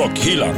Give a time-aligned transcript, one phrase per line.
[0.00, 0.54] Rockhyllan.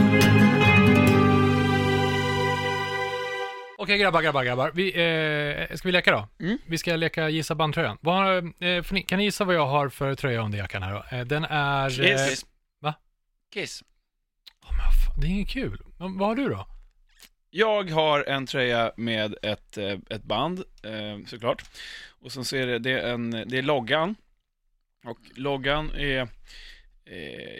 [3.79, 4.71] Okej grabbar, grabbar, grabbar.
[4.75, 6.29] Vi, eh, ska vi leka då?
[6.45, 6.59] Mm.
[6.67, 7.99] Vi ska leka gissa bandtröjan.
[8.01, 10.83] Vad, har, eh, får ni, kan ni gissa vad jag har för tröja under jackan
[10.83, 11.17] här då?
[11.17, 12.01] Eh, den är...
[12.01, 12.47] Eh, Kiss.
[12.81, 12.95] va?
[13.55, 13.83] Kiss.
[14.69, 15.83] men vad fan, det är inget kul.
[15.99, 16.67] Men Vad har du då?
[17.51, 21.65] Jag har en tröja med ett, eh, ett band, eh, såklart.
[22.21, 24.15] Och sen så är det, det, är en, det är loggan.
[25.05, 26.27] Och loggan är eh,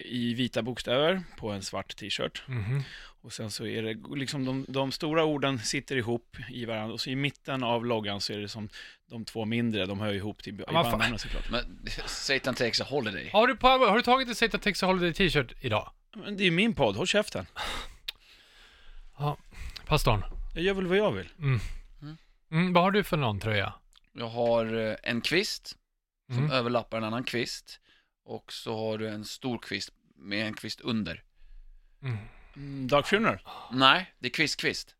[0.05, 2.43] i vita bokstäver på en svart t-shirt.
[2.47, 2.83] Mhm.
[3.25, 6.95] Och sen så är det liksom de, de stora orden sitter ihop i varandra.
[6.95, 8.69] Och så i mitten av loggan så är det som
[9.07, 11.51] de två mindre, de hör ihop till i såklart.
[11.51, 13.31] Men Satan takes a holiday.
[13.33, 15.91] Har du, på, har du tagit ett Satan Texas Holiday t-shirt idag?
[16.17, 17.47] Men det är min podd, håll käften.
[19.87, 20.25] Pastorn?
[20.55, 21.29] Jag gör väl vad jag vill.
[22.51, 23.73] Mm, vad har du för någon tröja?
[24.13, 25.77] Jag har eh, en kvist
[26.29, 26.51] som Mm.
[26.51, 27.81] överlappar en annan kvist.
[28.25, 31.23] Och så har du en stor kvist med en kvist under.
[32.03, 32.19] Mm.
[32.57, 33.39] Mm, Dark Funeral.
[33.73, 34.95] Nej, det är kvistkvist.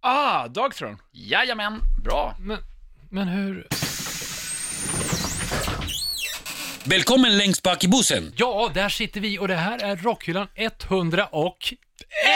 [0.00, 0.98] Ah, Dogthrone.
[1.12, 2.36] Jajamän, bra.
[2.40, 2.58] Men,
[3.10, 3.68] men hur...
[6.84, 8.32] Välkommen längst bak i bussen.
[8.36, 10.48] Ja, där sitter vi och det här är Rockhyllan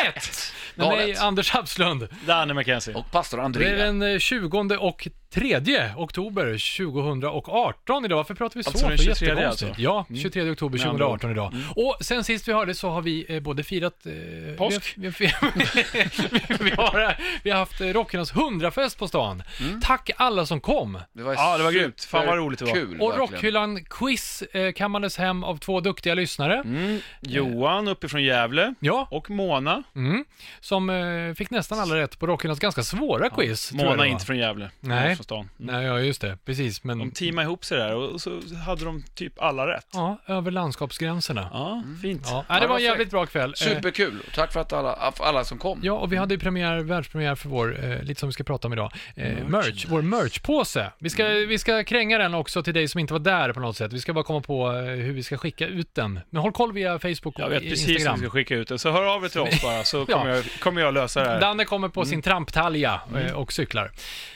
[0.00, 0.52] 101!
[0.74, 1.16] Med mig.
[1.16, 2.08] Anders Hapslund.
[2.26, 2.94] Danne McKenzie.
[2.94, 3.84] Och pastor Det är Andrea.
[3.86, 6.44] den eh, 20 och 3 oktober
[6.76, 8.16] 2018 idag.
[8.16, 8.70] Varför pratar vi så?
[8.70, 9.68] Alltså den För 23 jättekonstigt.
[9.70, 9.82] alltså?
[9.82, 11.54] Ja, 23 oktober Med andra 2018 idag.
[11.76, 14.06] Och sen sist vi hörde så har vi eh, både firat...
[14.06, 14.94] Eh, Påsk.
[14.96, 19.42] Vi har, vi, har, vi, har, vi har haft eh, Rockynas 100-fest på stan.
[19.82, 20.98] Tack alla som kom.
[21.12, 22.04] Det var Ja, det var grymt.
[22.04, 22.72] Fan vad roligt det var.
[22.72, 23.18] Kul, Och verkligen.
[23.18, 26.54] Rockhyllan Quiz eh, kammades hem av två duktiga lyssnare.
[26.54, 27.00] Mm.
[27.20, 29.82] Johan uppifrån Gävle Ja, och Mona.
[29.96, 30.24] mm,
[30.60, 33.68] som eh, fick nästan alla rätt på Rockhyllans ganska svåra quiz.
[33.68, 34.70] tror jag Mona är inte från Gävle.
[34.80, 35.16] Nej.
[35.16, 35.48] Från stan.
[35.60, 35.74] Mm.
[35.74, 36.38] Nej, ja just det.
[36.44, 36.98] Precis, men...
[36.98, 39.86] De teamade ihop sig där och så hade de typ alla rätt.
[39.92, 41.48] Ja, över landskapsgränserna.
[41.52, 42.22] Ja, fint.
[42.30, 43.50] Ja, nej, det Ja, var en jävligt bra kväll.
[43.50, 44.18] Eh, Superkul.
[44.34, 45.80] Tack för att alla, för alla som kom.
[45.82, 48.68] Ja, och vi hade ju premiär, världspremiär för vår, eh, lite som vi ska prata
[48.68, 50.90] om idag, eh, merch, vår merchpåse.
[50.98, 53.76] Vi ska, vi ska kränga den också till dig som inte var där på något
[53.76, 53.92] sätt.
[53.92, 56.20] Vi ska bara komma på eh, hur vi ska skicka ut den.
[56.30, 58.20] Men håll koll via Facebook och Jag vet precis hur Instagram.
[58.20, 58.78] vi ska skicka ut det.
[58.78, 60.18] Så hör av er till oss bara så Ja.
[60.18, 61.40] kommer, jag, kommer jag lösa det här.
[61.40, 63.90] Danne kommer på sin tramptalja eh, och cyklar.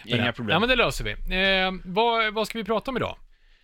[0.04, 0.52] Inga Ja, problem.
[0.54, 1.10] Ja, men det löser vi.
[1.64, 3.16] Eh, vad, vad ska vi prata om idag?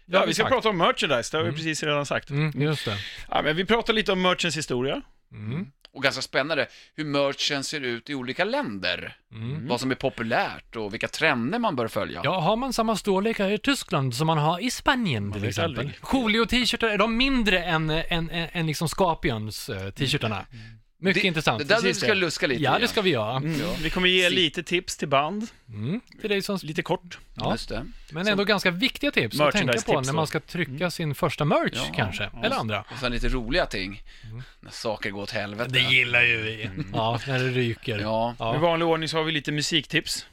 [0.07, 0.53] Ja, vi ska sagt.
[0.55, 2.31] prata om merchandise, det har vi precis redan sagt.
[2.31, 2.97] Mm, just det.
[3.31, 5.03] Ja, men vi pratar lite om merchens historia.
[5.33, 5.67] Mm.
[5.93, 6.67] Och ganska spännande
[6.97, 9.17] hur merchen ser ut i olika länder.
[9.33, 9.69] Mm.
[9.69, 12.21] Vad som är populärt och vilka trender man bör följa.
[12.25, 15.79] Ja, har man samma storlek här i Tyskland som man har i Spanien till exempel?
[15.79, 16.01] aldrig.
[16.01, 20.47] Coolio-t-shirtar, är de mindre än, än, än, än liksom Scorpions eh, t-shirtarna?
[20.99, 21.59] Mycket det, intressant.
[21.59, 22.15] Det där vi ska det.
[22.15, 23.37] luska lite ja, det ska vi göra.
[23.37, 23.61] Mm.
[23.83, 24.35] Vi kommer ge Si.
[24.35, 26.01] lite tips till band, Mm.
[26.21, 27.19] Till dig som, lite kort.
[27.35, 27.87] ja, Just det.
[28.11, 31.73] men ändå ganska viktiga tips att tänka på när man ska trycka sin första merch
[31.75, 32.81] Ja, kanske, eller andra.
[32.93, 34.03] Och sen lite roliga ting.
[34.61, 35.71] När saker går åt helvete.
[35.71, 36.71] Det gillar ju vi.
[36.93, 37.99] Ja, när det ryker.
[37.99, 38.35] Ja.
[38.39, 38.57] Ja.
[38.57, 40.27] I vanlig ordning så har vi lite musiktips.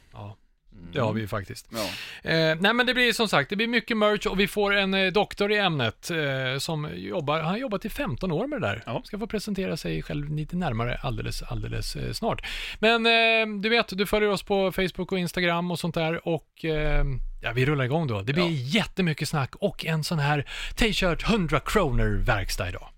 [0.92, 1.66] Det har vi ju faktiskt.
[1.72, 1.84] ja.
[2.30, 4.94] Eh, nej men det blir som sagt, det blir mycket merch och vi får en
[4.94, 8.66] eh, doktor i ämnet eh, som jobbar, han har jobbat i 15 år med det
[8.66, 8.82] där.
[8.86, 9.02] Ja.
[9.04, 12.46] Ska få presentera sig själv lite närmare alldeles, alldeles eh, snart.
[12.78, 16.64] Men eh, du vet, du följer oss på Facebook och Instagram och sånt där och
[16.64, 17.04] eh,
[17.42, 18.20] ja, vi rullar igång då.
[18.22, 18.50] Det blir Ja.
[18.50, 22.88] jättemycket snack och en sån här t-shirt 100 kronor verkstad idag.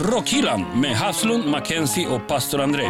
[0.00, 2.84] Rockhyllan med Haslund, Mackenzie och pastor André.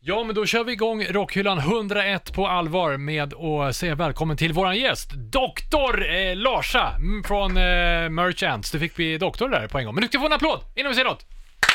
[0.00, 4.52] Ja, men då kör vi igång Rockhyllan 101 på allvar med att säga välkommen till
[4.52, 8.70] våran gäst, Doktor eh, Larsa mm, från eh, Merchants.
[8.70, 9.94] Du fick bli doktor där på en gång.
[9.94, 11.26] Men du ska få en applåd innan vi säger något.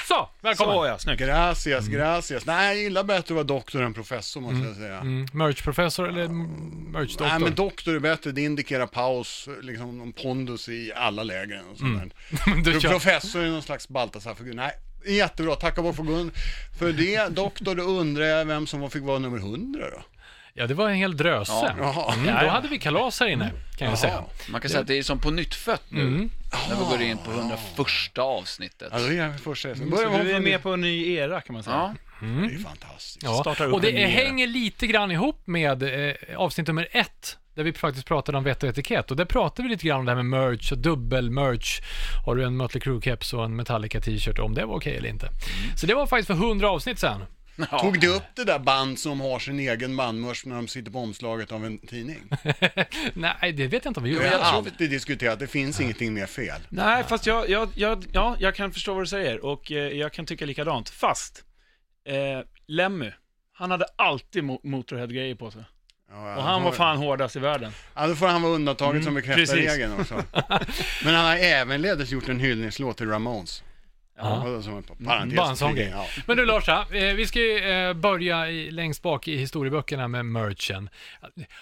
[0.08, 0.76] Så, välkommen!
[0.76, 1.22] Så ja, snyggt.
[1.22, 2.46] Gracias, gracias.
[2.46, 5.00] Nej, jag gillar bättre att vara doktor än professor måste jag säga.
[5.00, 6.48] Mm, merchprofessor eller mm,
[6.92, 7.26] merchdoktor?
[7.26, 8.32] Nej, men doktor är bättre.
[8.32, 12.14] Det indikerar paus, liksom pondus i alla lägen och sånt
[12.64, 12.80] där.
[12.80, 12.90] Kör.
[12.90, 14.54] Professor är någon slags Baltasar-figur.
[14.54, 14.72] Nej,
[15.08, 15.56] jättebra.
[15.56, 16.32] Tackar vår förbund
[16.80, 17.28] för det.
[17.28, 20.04] Doktor, då undrar jag vem som fick vara nummer 100 då?
[20.58, 21.76] Ja, det var en hel dröse.
[21.78, 22.14] Jaha.
[22.14, 24.24] Mm, då hade vi kalas här inne, kan jag säga.
[24.50, 26.02] Man kan säga att det är som på nyttfött nu.
[26.02, 26.30] Mm.
[26.70, 28.90] När vi går in på 101 avsnittet.
[28.92, 29.76] Ja, det är första.
[29.76, 31.76] Så Så börjar du är med på en ny era kan man säga.
[31.76, 31.94] Ja,
[32.48, 33.24] Det är fantastiskt.
[33.24, 33.56] Ja.
[33.74, 38.38] Och det hänger lite grann ihop med eh, avsnitt nummer ett, där vi faktiskt pratade
[38.38, 39.12] om vett och etikett.
[39.12, 41.82] Och där pratade vi lite grann om det här med merch och dubbel-merch.
[42.26, 45.30] Har du en Mötley Crüe-keps och en Metallica t-shirt, om det var okej eller inte.
[45.78, 47.22] Så det var faktiskt för 100 avsnitt sen.
[47.72, 47.80] ja.
[47.80, 51.00] Tog det upp det där band som har sin egen bandmörs när de sitter på
[51.00, 52.18] omslaget av en tidning?
[53.14, 54.28] Nej, det vet jag inte om vi Vi gjorde.
[54.28, 56.62] har jag tror alltid diskuterat, det finns ingenting mer fel.
[56.70, 60.14] Nej, fast jag, jag, jag, ja, jag kan förstå vad du säger och eh, jag
[60.14, 60.90] kan tycka likadant.
[60.90, 61.44] Fast,
[62.08, 63.12] eh, Lemmy,
[63.54, 65.64] han hade alltid mo- Motorhead-grejer på sig.
[66.12, 67.72] Ja, Och han var fan hårdast i världen.
[67.96, 69.56] Ja, då får han vara undantaget som bekräftar precis.
[69.72, 70.14] regeln också.
[71.04, 73.64] Men han har ävenledes gjort en hyllningslåt till Ramones.
[74.18, 74.62] Ja.
[74.62, 75.38] Som parentes.
[75.38, 75.90] Bara en sån grej.
[75.90, 76.06] Ja.
[76.28, 80.26] Men du Larsa, eh, vi ska ju eh, börja i, längst bak i historieböckerna med
[80.26, 80.90] merchen.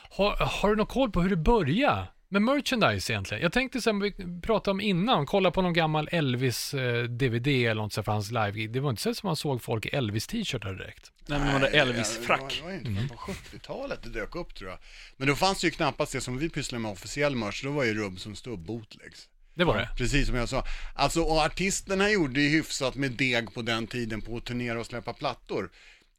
[0.09, 3.43] Har, har du någon koll på hur det började med merchandise egentligen?
[3.43, 8.03] Jag tänkte som vi pratade om innan, kolla på någon gammal Elvis-DVD eller något så
[8.03, 11.11] för hans live Det var inte så som man såg folk i Elvis-t-shirtar direkt.
[11.27, 12.61] Nej, men de hade Elvis-frack.
[12.61, 14.79] Det var, det var inte förrän på 70-talet det dök upp tror jag.
[15.17, 17.83] Men då fanns det ju knappast det som vi pysslar med officiell merch, då var
[17.83, 19.29] ju rubb som stod bootlegs.
[19.55, 19.89] Det var det.
[19.97, 20.63] Precis som jag sa.
[20.95, 24.85] Alltså, och artisterna gjorde ju hyfsat med deg på den tiden på att turnera och
[24.85, 25.69] släppa plattor.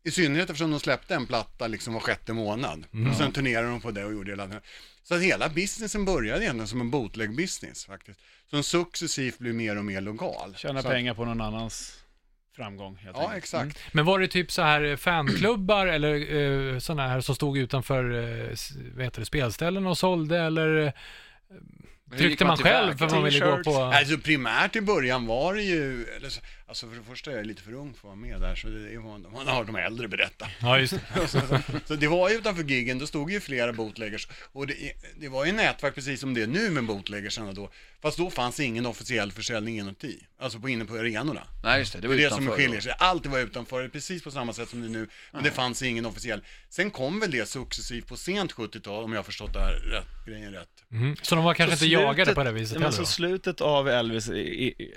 [0.04, 2.84] I synnerhet eftersom de släppte en platta liksom var sjätte månad.
[3.10, 4.60] Och sen turnerade de på det och gjorde hela den.
[5.02, 8.20] Så att hela businessen började egentligen som en bootleg-business faktiskt.
[8.50, 10.54] Som successivt blev mer och mer legal.
[10.56, 12.00] Tjäna Så att- pengar på någon annans
[12.56, 13.38] framgång helt Ja, enkelt.
[13.44, 13.78] exakt.
[13.92, 16.34] Men var det typ så här eh, fanklubbar eller
[16.72, 18.10] eh, sådana här som stod utanför
[18.52, 20.94] s- vad heter det, spelställen och sålde eller gick
[22.18, 23.76] tryckte man själv för man ville gå på...
[23.76, 27.46] Alltså primärt i början var det ju, eller, så- alltså för det första är jag
[27.46, 29.76] lite för ung för att vara med där, så det är man, man har de
[29.76, 30.46] äldre berätta.
[30.60, 31.28] Ja, just det.
[31.28, 34.28] så, så, så det var ju utanför giggen, då stod ju flera bootleggers.
[34.52, 34.74] Och det,
[35.20, 37.70] det var ju nätverk precis som det är nu med bootleggersarna då.
[38.02, 41.42] Fast då fanns ingen officiell försäljning inuti, alltså på inne på arenorna.
[41.64, 41.98] Nej, just det.
[41.98, 42.94] Det Det var är det som skiljer sig.
[42.98, 45.08] Allt var utanför, precis på samma sätt som det är nu.
[45.32, 46.44] Men det fanns ingen officiell.
[46.68, 50.26] Sen kom väl det successivt på sent 70-tal, om jag har förstått det här rätt,
[50.26, 50.68] grejen rätt.
[50.88, 51.16] Mhm.
[51.22, 53.06] Så de var kanske inte Så jagade slutet- på det viset men heller så då?
[53.06, 54.94] slutet av Elvis i, i,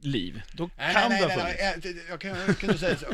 [0.00, 1.84] liv, då Nej, kan nej, det nej, ha nej, funnits.
[1.84, 3.06] nej, jag kan, jag kan säga så.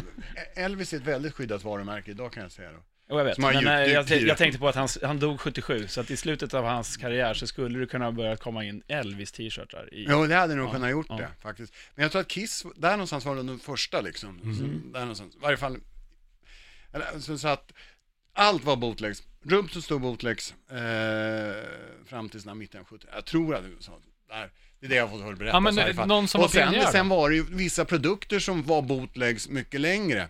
[0.60, 2.78] Elvis är ett väldigt skyddat varumärke idag kan jag säga då.
[3.08, 3.38] Jag vet.
[3.38, 4.18] Men djupdykt jag, det.
[4.20, 7.34] jag tänkte på att han, han dog 77, så att i slutet av hans karriär
[7.34, 10.06] så skulle det kunna börja komma in Elvis-t-shirtar i...
[10.08, 11.16] Jo, det hade nog Ja, kunnat gjort ja.
[11.16, 11.74] det faktiskt.
[11.94, 14.38] Men jag tror att Kiss, där någonstans var de första liksom.
[14.58, 15.78] Så, där någonstans, i varje fall.
[16.92, 17.72] Eller, så, så att
[18.32, 19.22] allt var bootlegs.
[19.72, 21.64] Så stod bootlegs eh,
[22.06, 23.92] fram till mitten av 70 Jag tror att det var så.
[24.28, 24.50] Där.
[24.88, 26.08] Det är det jag har fått höra berättas Ja, men i alla fall.
[26.08, 29.80] någon som och sen, pionjär sen var det ju vissa produkter som var bootlegs mycket
[29.80, 30.28] längre.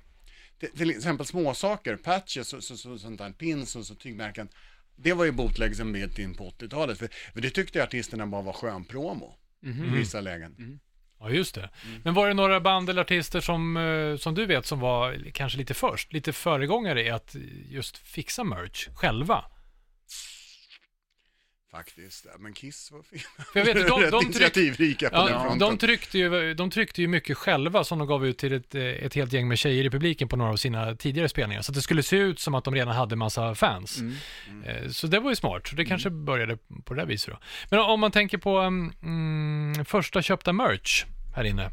[0.60, 4.48] Till, till exempel småsaker, patches och så, så, sånt där, pins och så tygmärken.
[4.96, 6.98] Det var ju bootlegs en bit in på 80-talet.
[6.98, 9.34] För, för det tyckte artisterna bara var skön promo.
[9.62, 9.94] Mhm.
[9.94, 10.80] I vissa lägen.
[11.20, 11.70] Ja, just det.
[12.04, 15.58] Men var det några band eller artister som, eh, som du vet som var kanske
[15.58, 17.36] lite först, lite föregångare i att
[17.68, 19.44] just fixa merch själva?
[21.70, 22.26] Faktiskt.
[22.38, 23.20] Men Kiss var fin.
[23.52, 25.58] För jag vet de, de, initiativrika på den ja, fronten.
[25.58, 29.14] de, tryckte ju, de tryckte ju mycket själva som de gav ut till ett, ett
[29.14, 31.62] helt gäng med tjejer i publiken på några av sina tidigare spelningar.
[31.62, 33.98] Så att det skulle se ut som att de redan hade massa fans.
[34.66, 35.70] Eh, Så det var ju smart.
[35.76, 37.38] Det kanske började på det där viset då.
[37.70, 41.04] Men om man tänker på mm, första köpta merch
[41.34, 41.70] här inne.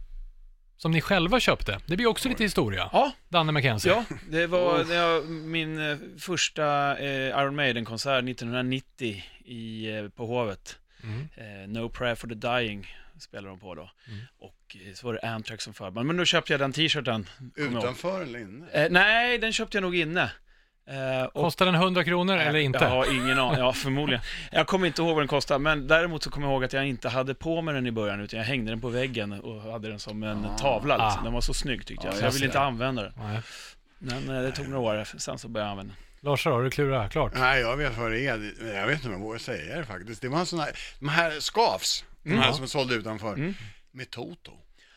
[0.84, 1.80] Som ni själva köpte.
[1.86, 2.90] Det blir också lite historia.
[2.94, 3.92] Ja, Danne McKenzie.
[3.92, 10.26] ja, det var, det var min eh, första eh, Iron Maiden-konsert 1990 i, eh, på
[10.26, 10.80] Hovet.
[11.04, 11.28] Mm.
[11.36, 13.92] Eh, no Prayer for the Dying spelade de på då.
[14.08, 14.20] Mm.
[14.40, 16.08] Och eh, så var det Amtrak som förband.
[16.08, 17.30] Men då köpte jag den t-shirten.
[17.56, 17.78] jag.
[17.78, 18.70] Utanför eller inne?
[18.72, 20.32] Eh, nej, den köpte jag nog inne.
[20.88, 22.80] Eh, och Kostar den 100 kronor eller inte?
[22.84, 24.24] Jag har ingen aning, ja förmodligen.
[24.52, 26.88] Jag kommer inte ihåg vad den kostade, men däremot så kommer jag ihåg att jag
[26.88, 29.90] inte hade på mig den i början, utan jag hängde den på väggen och hade
[29.90, 30.58] den som en Ah.
[30.58, 30.98] tavla.
[30.98, 31.20] Liksom.
[31.22, 31.24] Ah.
[31.24, 33.14] Den var så snygg tyckte jag, Ja, så jag jag ville inte använda den.
[33.18, 33.42] Nej.
[34.00, 36.30] Men eh, det tog några år, sen så började jag använda den.
[36.32, 37.32] Lars, har du klurat klart?
[37.36, 38.54] Nej, jag vet vad det är.
[38.76, 40.22] Jag vet inte om jag vågar säga det faktiskt.
[40.22, 42.54] Det var en sån här, de här skavs, de här Ja.
[42.54, 43.54] som sålde utanför, Mm.
[43.92, 44.52] med Toto.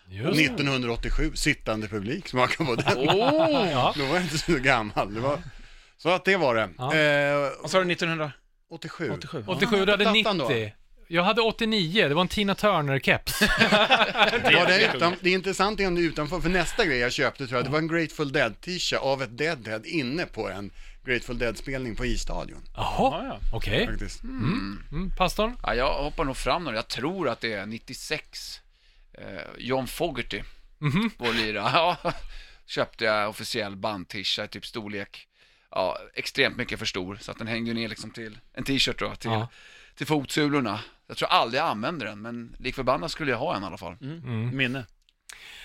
[0.09, 0.43] Just det.
[0.45, 3.05] 1987, sittande publik, smaka på den.
[3.05, 3.95] Ja.
[3.97, 5.15] Då var jag inte så gammal.
[5.15, 5.39] Det var...
[6.07, 6.69] Så att det var det.
[6.79, 6.95] Ja.
[6.95, 9.11] Eh, Vad sa du, 1987?
[9.11, 9.11] 87.
[9.11, 9.45] 87?
[9.47, 10.49] 87, du hade plattan då?
[10.49, 10.73] 90.
[11.09, 13.41] Jag hade 89, det var en Tina Turner-keps.
[14.43, 17.59] Var det, utan, det är intressant är är utanför, för nästa grej jag köpte tror
[17.59, 20.71] jag, det var en Grateful Dead-t-shirt av ett Deadhead inne på en
[21.05, 22.63] Grateful Dead-spelning på I-stadion.
[22.77, 23.39] Jaha, Ja, ja.
[23.53, 23.87] okej.
[23.87, 24.23] Faktiskt.
[24.23, 25.57] Mm, pastorn?
[25.63, 26.71] Ja, jag hoppar nog fram nu.
[26.75, 28.61] Jag tror att det är 96.
[29.13, 29.25] Eh,
[29.59, 30.43] John Fogerty,
[30.79, 31.11] Mhm.
[31.19, 31.71] vår lira.
[31.75, 32.13] Ja,
[32.67, 35.29] köpte jag officiell band-t-shirt, typ storlek.
[35.77, 39.15] Ja, extremt mycket för stor, så att den hängde ner liksom till en t-shirt då,
[39.15, 39.49] till, Ja.
[39.95, 40.81] till fotsulorna.
[41.07, 43.77] Jag tror aldrig jag använde den, men lik förbannat skulle jag ha en i alla
[43.79, 43.97] fall.
[44.01, 44.57] Mm.
[44.57, 44.87] Minne.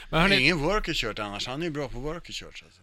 [0.09, 2.81] Men hörni, Ingen worker shirt annars, han är ju bra på worker shirts alltså.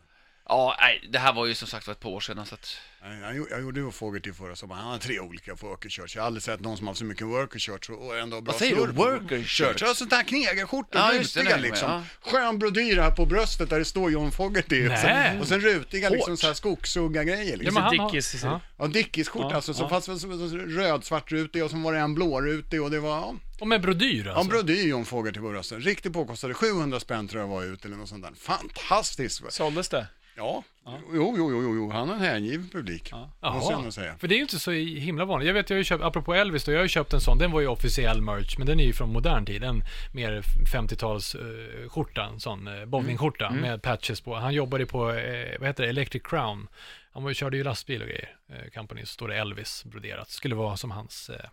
[0.48, 2.76] Ja, nej, det här var ju som sagt för ett par år sedan, så att...
[3.22, 6.14] Jag, jag gjorde ju Fogerty förra sommaren, han har tre olika worker shirts.
[6.16, 8.52] Jag har aldrig sett någon som har så mycket worker shirts och ändå har bra
[8.52, 8.92] Vad säger du?
[8.92, 9.82] Worker shirts?
[9.82, 11.90] Ja, sånt där knegarskjortor, Ja, rutiga liksom.
[11.90, 12.02] ja.
[12.30, 14.84] Skön brodyr här på bröstet där det står John Fogerty.
[14.84, 14.98] Och Nej.
[15.02, 16.40] sen, och sen rutiga liksom Hårt.
[16.40, 17.74] så här skogshugga-grejer ja, liksom.
[17.74, 18.60] men han Dickies- ja.
[18.78, 19.88] Ja, Dickies-skjorta Ja, alltså, så ja.
[19.88, 23.00] fast så, så, så, röd, svart rutig och så var det en blårutig och det
[23.00, 24.50] var, ja, Och med brodyr ja alltså?
[24.50, 25.84] brodyr John Fogerty på bröstet.
[25.84, 28.32] Riktigt påkostade, 700 spänn tror jag var ut eller något sånt där.
[28.40, 29.42] Fantastiskt!
[29.52, 30.06] Såldes det?
[30.38, 31.90] Ja, jo, jo, jo, jo, jo.
[31.90, 33.08] han har en hängiven publik.
[33.10, 33.52] Ja.
[33.52, 34.16] Måste jag säga.
[34.18, 35.46] För det är ju inte så himla vanligt.
[35.46, 37.38] Jag vet, jag har ju köpt, apropå Elvis då, jag har ju köpt en sån.
[37.38, 39.64] Den var ju officiell merch, men den är ju från modern tid.
[39.64, 39.82] En
[40.14, 40.42] mer
[40.74, 44.34] 50-tals eh, skjorta, en sån uh, bowlingskjorta med patches på.
[44.34, 46.68] Han jobbade på, eh, vad heter det, Electric Crown.
[47.12, 48.36] Han var, körde ju lastbil och grejer.
[48.48, 50.30] Eh, company, så står det Elvis broderat.
[50.30, 51.48] Skulle vara som hans eh,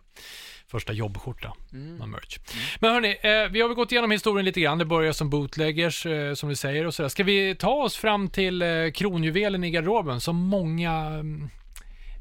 [0.68, 2.38] första jobbskjorta med merch.
[2.80, 4.78] Men hörni, eh, vi har väl gått igenom historien lite grann.
[4.78, 7.08] Det börjar som bootleggers, eh, som du säger och sådär.
[7.08, 11.48] Ska vi ta oss fram till eh, kronjuvelen i garderoben som många mm,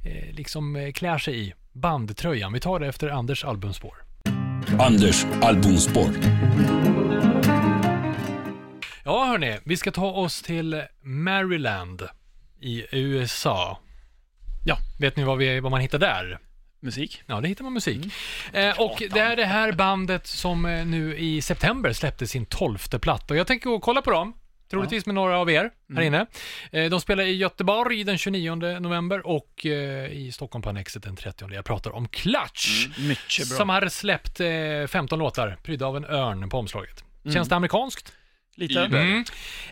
[0.06, 1.54] eh, liksom eh, klär sig i?
[1.72, 2.54] Bandtröjan.
[2.54, 3.96] Vi tar det efter Anders albumspår.
[4.80, 6.10] Anders albumspår.
[9.04, 12.02] Ja, hörni, vi ska ta oss till Maryland
[12.62, 13.80] i USA.
[14.66, 16.40] Ja, vet ni vad, vi, vad man hittar där?
[16.86, 17.24] Musik.
[17.26, 18.14] Ja, det hittar man musik.
[18.54, 23.00] Eh, och det är det här bandet som eh, nu i september släppte sin tolfte
[23.00, 23.34] platta.
[23.34, 24.34] Och jag tänker gå och kolla på dem.
[24.70, 26.26] Troligtvis med några av er här inne.
[26.72, 31.16] Eh, de spelar i Göteborg den 29 november och eh, i Stockholm på Annexet den
[31.16, 31.54] 30.
[31.54, 32.88] Jag pratar om Clutch.
[32.98, 33.58] Bra.
[33.58, 34.48] Som har släppt eh,
[34.88, 37.04] 15 låtar, prydda av en örn på omslaget.
[37.34, 38.14] Känns det amerikanskt?
[38.58, 38.80] Lite.
[38.82, 39.24] Mm.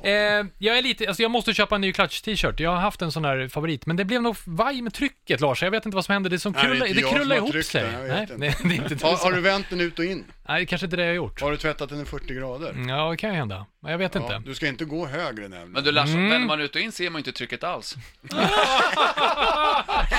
[0.04, 2.60] Eh, jag är lite, alltså jag måste köpa en ny Clutch-t-shirt.
[2.60, 5.64] Jag har haft en sån där favorit, men det blev nog vaj med trycket Lars.
[5.64, 6.30] Jag vet inte vad som hände.
[6.30, 7.84] Det som Nej, det är krullar, inte det jag krullar som har ihop tryckt sig.
[7.84, 8.68] den, jag vet Nej, inte.
[8.68, 10.24] det är inte du Har, som- har du vänt den ut och in?
[10.48, 11.42] Nej, det kanske inte det jag har gjort.
[11.42, 12.70] Har du tvättat den i 40 grader?
[12.70, 13.66] Mm, Ja, det kan ju hända.
[13.82, 14.50] Men jag vet Ja, inte.
[14.50, 15.70] du ska inte gå högre nämligen.
[15.72, 16.30] Men du Lars, Mm.
[16.30, 17.96] vänder man ut och in ser man ju inte trycket alls.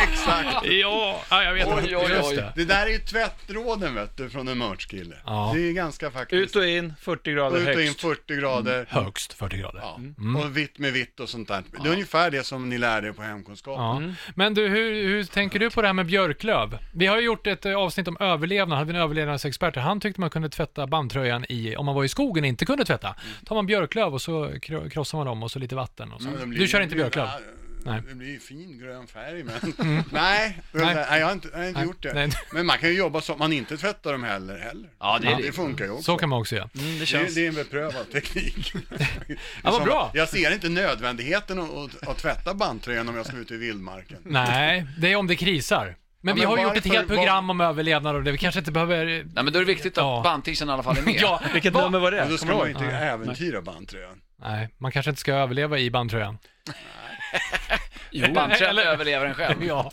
[0.02, 0.66] Exakt.
[0.66, 1.96] Ja, ja, jag vet Oj, inte.
[1.96, 2.36] oj, Just oj.
[2.36, 2.52] det.
[2.56, 5.16] Det där är ju tvättråden vet du, från en merch-kille.
[5.26, 5.52] Ja.
[5.54, 6.42] Det är ganska faktiskt.
[6.42, 8.00] Ut och in, 40 grader ut och in högst.
[8.00, 8.86] 40 grader.
[8.90, 9.80] Högst 40 grader.
[9.82, 9.96] Ja.
[10.18, 10.36] Mm.
[10.36, 11.62] Och vitt med vitt och sånt där.
[11.82, 13.76] Det är ungefär det som ni lärde er på hemkunskap.
[13.78, 14.02] Ja.
[14.34, 16.78] Men du, hur, hur tänker du på det här med björklöv?
[16.94, 19.76] Vi har ju gjort ett eh, avsnitt om överlevnad, hade vi en överlevnadsexpert.
[19.76, 22.84] Han tyckte man kunde tvätta bandtröjan i, om man var i skogen och inte kunde
[22.84, 23.14] tvätta.
[23.44, 26.28] tar man björklöv och så kro- krossar man dem och så lite vatten och så.
[26.40, 27.24] Det blir- Du kör inte det blir- björklöv?
[27.26, 27.38] ja,
[27.86, 28.02] Nej.
[28.08, 29.54] Det blir ju fin grön färg men...
[30.12, 30.94] Nej, Nej.
[30.94, 32.12] nej, jag har inte, jag har inte Nej, gjort det.
[32.14, 32.28] nej.
[32.52, 34.58] Men man kan ju jobba så att man inte tvättar dem heller.
[34.58, 34.88] heller.
[34.98, 35.52] Ja, det är det det.
[35.52, 36.02] funkar ju också.
[36.02, 36.68] Så kan man också göra.
[36.74, 37.34] Mm, det det, känns...
[37.34, 38.72] det är en beprövad teknik.
[39.64, 40.10] Ja, vad bra.
[40.14, 44.18] Jag ser inte nödvändigheten att, att, att tvätta bandtröjan om jag ska ut i vildmarken.
[44.24, 45.96] Nej, det är om det krisar.
[46.24, 48.32] Men Ja, vi men har ju gjort ett varför- helt program om överlevnad och det.
[48.32, 49.04] Vi kanske inte behöver...
[49.06, 50.20] Nej men då är det viktigt att Ja.
[50.24, 51.14] bandtischen i alla fall är med.
[51.20, 52.16] Ja, Vilket va- nummer var det?
[52.20, 52.84] Men då ska Kommer man du ju ihåg?
[52.84, 53.08] inte Nej.
[53.08, 54.20] äventyra bandtröjan.
[54.42, 56.38] Nej, man kanske inte ska överleva i bandtröjan.
[58.34, 59.64] Bandtröjan Eller- överlever en själv.
[59.64, 59.92] Ja.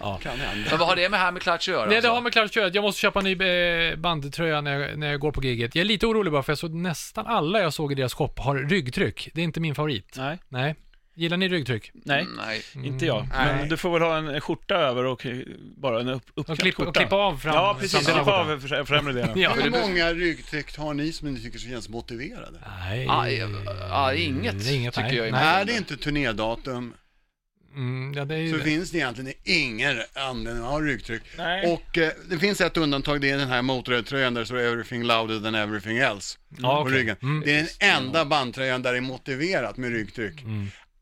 [0.00, 0.70] Ja, kan hända.
[0.70, 1.80] Men vad har det med här med Clutch att göra?
[1.80, 2.10] Nej, det alltså?
[2.12, 5.20] har med klart att Jag måste köpa en ny eh, bandtröja när jag, när jag
[5.20, 5.74] går på giget.
[5.74, 8.32] Jag är lite orolig bara för jag såg nästan alla jag såg i deras shop
[8.36, 9.28] har ryggtryck.
[9.34, 10.14] Det är inte min favorit.
[10.16, 10.74] Nej, Nej.
[11.14, 11.90] Gillar ni ryggtryck?
[11.94, 12.22] nej.
[12.22, 12.62] Mm, Nej.
[12.86, 13.28] Inte jag.
[13.36, 13.56] Nej.
[13.56, 15.26] Men du får väl ha en skjorta över och
[15.76, 17.00] bara en upp, Och uppknäppt klippa, och skjorta.
[17.00, 17.54] klippa av fram.
[17.54, 18.06] Ja, precis.
[18.06, 19.40] Klippa av för- främre delen.
[19.40, 19.52] Ja.
[19.54, 22.58] Hur många ryggtryck har ni som ni tycker känns motiverade?
[22.80, 23.06] Nej.
[23.08, 23.26] Ah,
[23.90, 25.16] ah, inget, Det är inget, tycker nej.
[25.16, 25.60] jag är.
[25.60, 26.94] Är det inte turnédatum
[27.74, 28.62] Mm, ja, det är ju så det.
[28.64, 31.22] finns det egentligen ingen anledning att ha ryggtryck.
[31.38, 31.66] Nej.
[31.72, 35.02] Och eh, det finns ett undantag, det är den här Motörhead-tröjan där det står “Everything
[35.02, 36.98] louder than everything else” Ja, på okej.
[36.98, 37.16] ryggen.
[37.22, 37.42] Mm.
[37.46, 40.44] Det är den enda bandtröjan där det är motiverat med ryggtryck.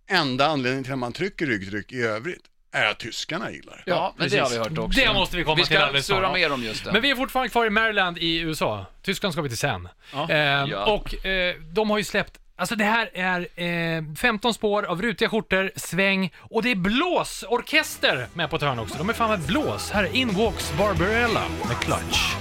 [0.08, 3.90] Enda anledningen till att man trycker ryggtryck i övrigt är att tyskarna gillar det.
[3.90, 5.00] Ja, men det har vi hört också.
[5.00, 6.32] Det måste vi komma vi till ska alldeles surra snart.
[6.32, 6.92] mer om just det.
[6.92, 8.86] Men vi är fortfarande kvar i Maryland i USA.
[9.02, 9.88] Tyskland ska vi till sen.
[10.12, 10.30] Ja.
[10.30, 10.84] Eh, Ja.
[10.86, 13.62] Och eh, de har ju släppt Alltså det här är
[13.98, 18.78] eh, 15 spår av rutiga skjortor, sväng och det är blåsorkester med på ett hörn
[18.78, 18.98] också.
[18.98, 19.90] De är fan med blås.
[19.90, 22.34] Här är In Walks Barbarella med Clutch.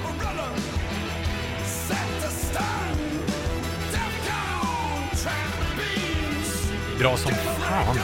[6.99, 7.97] Bra som fan.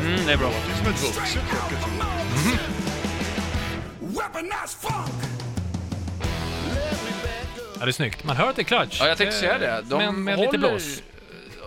[0.00, 0.48] Mm, det är bra.
[0.66, 2.58] Det är som ett vuxet Rocket Roll.
[7.78, 8.24] Ja, det är snyggt.
[8.24, 9.00] Man hör att det är Clutch.
[9.00, 9.82] Ja, jag tänkte säga det.
[9.88, 11.02] De Men med håller, lite blås.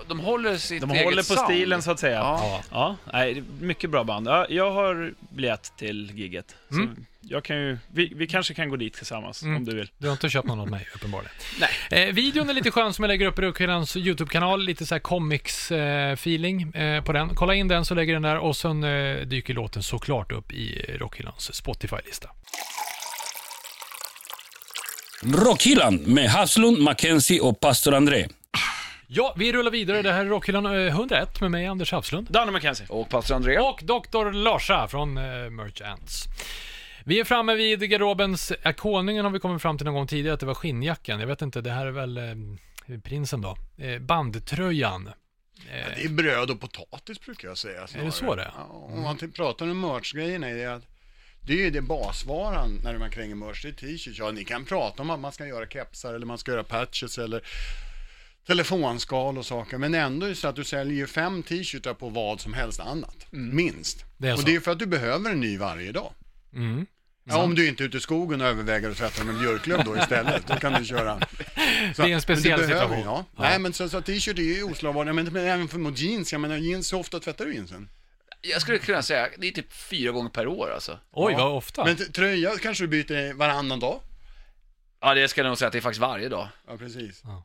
[0.08, 1.46] De håller sitt De eget håller på sound.
[1.46, 2.20] stilen så att säga.
[2.20, 2.62] Ja.
[2.72, 4.28] Ja, nej, det är mycket bra band.
[4.28, 6.56] Ja, jag har biljett till giget.
[6.70, 7.06] Så Mm.
[7.22, 9.56] Jag kan ju, vi, vi kanske kan gå dit tillsammans Mm.
[9.56, 9.92] om du vill.
[9.98, 11.32] Du har inte köpt någon åt mig, uppenbarligen.
[11.90, 12.04] Nej.
[12.08, 14.64] Eh, videon är lite skön som jag lägger upp i Rockhyllans YouTube-kanal.
[14.64, 17.36] Lite så här comics-feeling eh, på den.
[17.36, 20.96] Kolla in den så lägger den där och sen eh, dyker låten såklart upp i
[21.00, 22.30] Rockhyllans Spotify-lista.
[25.24, 28.28] Rockhyllan med Haslund, Mackenzie och pastor André.
[29.08, 30.02] Ja, vi rullar vidare.
[30.02, 32.28] Det här är Rockhyllan eh, 101 med mig, Anders Hafslund.
[32.32, 32.86] Danne McKenzie.
[32.90, 33.58] Och pastor André.
[33.60, 34.32] Och Dr.
[34.32, 36.24] Larsa från eh, Merchants.
[37.06, 38.52] Vi är framme vid garderobens...
[38.52, 41.20] Äh, konungen har vi kommit fram till någon gång tidigare att det var skinnjackan.
[41.20, 43.58] Jag vet inte, det här är väl eh, prinsen då.
[43.78, 45.08] Eh, bandtröjan.
[45.08, 45.14] Eh,
[45.96, 47.82] Det är bröd och potatis brukar jag säga.
[47.96, 48.52] Är det så det är?
[48.58, 50.84] Ja, om man till- pratar om merch-grejerna är det att
[51.48, 54.20] det är ju det basvaran när man kränger merch, det är t-shirts.
[54.20, 57.18] Ja, ni kan prata om att man ska göra kepsar eller man ska göra patches
[57.18, 57.42] eller
[58.48, 59.78] telefonskal och saker.
[59.78, 62.80] Men ändå är det så att du säljer ju fem t-shirtar på vad som helst
[62.80, 63.26] annat.
[63.32, 64.06] Minst.
[64.18, 64.46] Det är och så.
[64.46, 66.14] det är för att du behöver en ny varje dag.
[66.54, 66.86] Mm.
[67.24, 69.98] Ja, om du inte är ute i skogen och överväger att tvätta med björklöv då
[69.98, 71.20] istället, då kan du köra.
[71.96, 73.04] Så, Det är en speciell behöver, situation.
[73.06, 73.26] Ja.
[73.36, 73.44] Ja.
[73.44, 76.42] Nej, men så, så t-shirt är ju oslagvaror, men, men även för mot jeans, jag
[76.42, 77.90] menar jeans, hur ofta tvättar du jeansen?
[78.42, 81.00] Jag skulle kunna säga, det är typ fyra gånger per år alltså.
[81.12, 81.38] Oj, Ja.
[81.48, 81.86] vad ofta.
[81.86, 84.02] Men tröja kanske du byter varannan dag?
[85.02, 86.48] Ja, det ska jag nog säga att det är faktiskt varje dag.
[86.68, 87.22] Ja, precis.
[87.24, 87.44] Ja.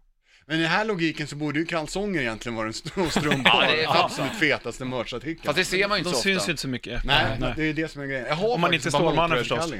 [0.48, 3.42] Men i den här logiken så borde ju kalsonger egentligen vara den st- och strumpor
[3.44, 5.44] Ja, det är- den absolut fetaste merchartikeln.
[5.44, 6.48] Fast det ser man ju inte De så syns ofta.
[6.48, 7.04] ju inte så mycket.
[7.04, 7.52] Nej, Nej.
[7.56, 8.26] det är det som är grejen.
[8.28, 9.72] Jag har Om man faktiskt inte är ett par Stålmannen förstås.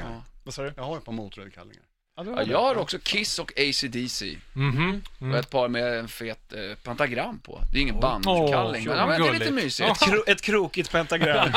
[0.45, 0.73] Vad sa du?
[0.77, 1.83] Jag har ett par Motörhead-kallingar.
[2.19, 5.03] Ja, jag har också Kiss och AC/DC Mhm.
[5.19, 7.61] och ett par med en fet eh, pentagram på.
[7.73, 9.65] Det är ingen bandkalling, men, ja, men det är lite gulligt.
[9.65, 9.91] mysigt.
[9.91, 11.49] Ett, kro ett krokigt pentagram.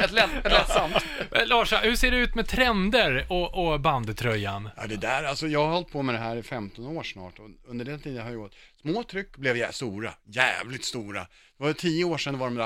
[0.00, 0.94] Ett, lätt, ett lättsamt.
[1.32, 4.70] Eh, Lars, hur ser det ut med trender och, och bandtröjan?
[4.76, 7.38] Ja, det där, alltså jag har hållit på med det här i 15 år snart
[7.38, 11.20] och under den tiden har jag gjort små tryck blev jä- stora, jävligt stora.
[11.20, 12.64] Det var ju 10 år sedan det var de där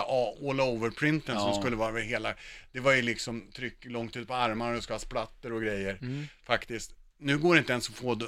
[0.51, 1.61] all over-printen som Ja.
[1.61, 2.35] skulle vara över hela,
[2.73, 5.63] det var ju liksom tryck långt ut på armarna och det ska ha splatter och
[5.63, 5.99] grejer,
[6.47, 6.93] faktiskt.
[7.23, 8.19] Nu går det inte ens att få eh,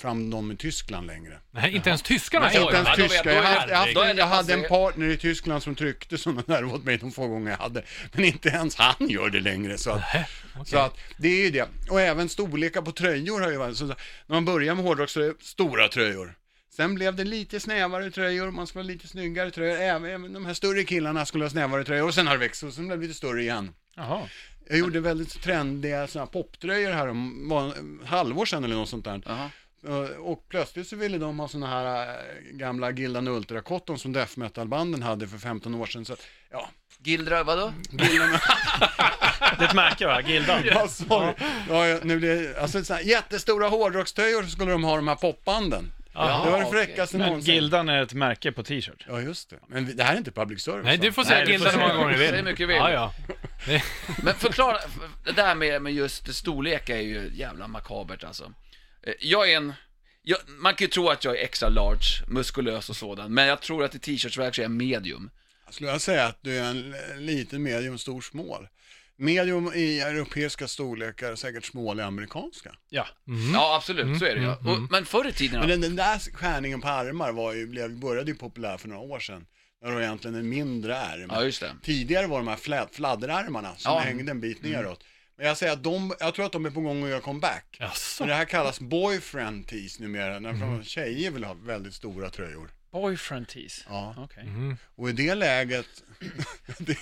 [0.00, 1.38] fram dem i Tyskland längre.
[1.50, 3.32] Nej, inte ens tyskarna Nej, inte ens tyska.
[3.34, 6.84] Jag, hade- jag, hade- jag hade en partner i Tyskland som tryckte sådana där åt
[6.84, 7.82] mig de få gånger jag hade.
[8.12, 9.78] Men inte ens han gör det längre.
[9.78, 10.02] Så att,
[10.66, 11.68] så att det är ju det.
[11.90, 13.84] Och även storlekar på tröjor har ju varit så.
[13.86, 13.96] När
[14.26, 16.34] man börjar med hårdrock så är det stora tröjor.
[16.76, 19.76] Sen blev det lite snävare tröjor, man skulle ha lite snyggare tröjor.
[19.80, 22.06] Även, även de här större killarna skulle ha snävare tröjor.
[22.08, 23.74] Och sen har det växt och sen blev det lite större igen.
[23.96, 24.28] Jaha.
[24.68, 28.88] Jag gjorde väldigt trendiga såna här poptröjor här om var en halvår sedan eller något
[28.88, 29.22] sånt där.
[29.26, 29.50] Jaha.
[29.86, 32.14] Eh, Och plötsligt så ville de ha såna här eh,
[32.52, 36.04] gamla Gildan Ultra Cotton som death metal-banden hade för 15 år sedan.
[36.04, 36.68] Så att, ja,
[37.02, 37.72] Gildra, vadå?
[37.90, 40.20] Det är ett märke va?
[40.20, 40.62] Gildan?
[40.64, 41.32] ja, sorry.
[41.68, 45.14] Ja, nu blir det, alltså så här, jättestora hårdrockströjor så skulle de ha de här
[45.16, 45.92] popbanden.
[46.12, 47.54] Jaha, det var det fräckaste Men någonsin.
[47.54, 49.04] Gildan är ett märke på t-shirt.
[49.08, 49.56] Ja, just det.
[49.68, 50.84] Men det här är inte public service.
[50.84, 52.28] Nej, du får säga Gildan hur många gånger du vill.
[52.30, 52.76] Säg mycket vill.
[52.76, 53.14] Ja, ja.
[54.22, 54.78] Men förklara,
[55.24, 58.52] det där med, med just storlek är ju jävla makabert alltså.
[59.02, 59.72] Eh, Jag är en,
[60.22, 63.62] jag, man kan ju tro att jag är extra large, muskulös och sådan, men jag
[63.62, 65.30] tror att i t-shirtsväg så är jag medium.
[65.70, 68.68] Skulle jag säga att du är en liten medium, stor smål.
[69.16, 72.74] Medium i europeiska storlekar, säkert small i amerikanska.
[72.88, 73.06] Ja.
[73.54, 74.48] Ja, absolut, så är det ju.
[74.50, 77.98] Och, men förr i tiden, Men den, den där skärningen på armar var ju, blev,
[77.98, 79.46] började ju populär för några år sedan.
[79.82, 81.30] När det var egentligen en mindre ärm.
[81.32, 81.72] ja just det.
[81.82, 83.98] Tidigare var de här fla- fladderärmarna som Ja.
[83.98, 85.04] hängde en bit neråt.
[85.36, 87.76] Men jag säger att de, jag tror att de är på gång att göra comeback.
[87.80, 88.22] Jaså?
[88.22, 90.82] Men det här kallas boyfriend tees numera, när mm.
[90.84, 92.70] tjejer vill ha väldigt stora tröjor.
[92.92, 93.84] Boyfriend tees.
[93.88, 94.14] Ja.
[94.18, 94.44] Okej.
[94.96, 95.86] Och i det läget,
[96.78, 96.96] det,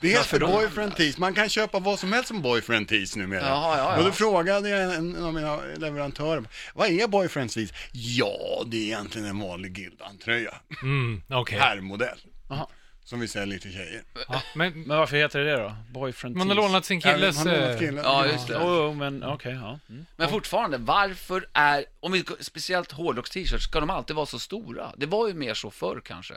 [0.00, 0.46] det Varför heter då?
[0.46, 1.18] boyfriend tees.
[1.18, 3.40] Man kan köpa vad som helst som boyfriend tees numera.
[3.46, 3.98] Jaha, ja, ja.
[3.98, 7.72] Och då frågade jag en av mina leverantörer, vad är boyfriend tees?
[7.92, 10.54] Ja, det är egentligen en vanlig Gildan-tröja.
[10.82, 11.58] Mm, okej.
[11.58, 12.18] Herrmodell.
[12.50, 12.70] Aha.
[13.04, 14.02] Som vi säljer till tjejer.
[14.28, 15.76] Ja, men Men varför heter det det då?
[15.90, 17.36] Boyfriend man har lånat sin killes...
[17.38, 18.54] Han har lånat eh, killen- Ja, just det.
[18.62, 19.78] Jo, jo, men okej, ja.
[19.88, 20.06] Mm.
[20.16, 24.92] Men fortfarande, varför är, om vi, speciellt hårdrocks-t-shirts, ska de alltid vara så stora?
[24.96, 26.34] Det var ju mer så förr kanske.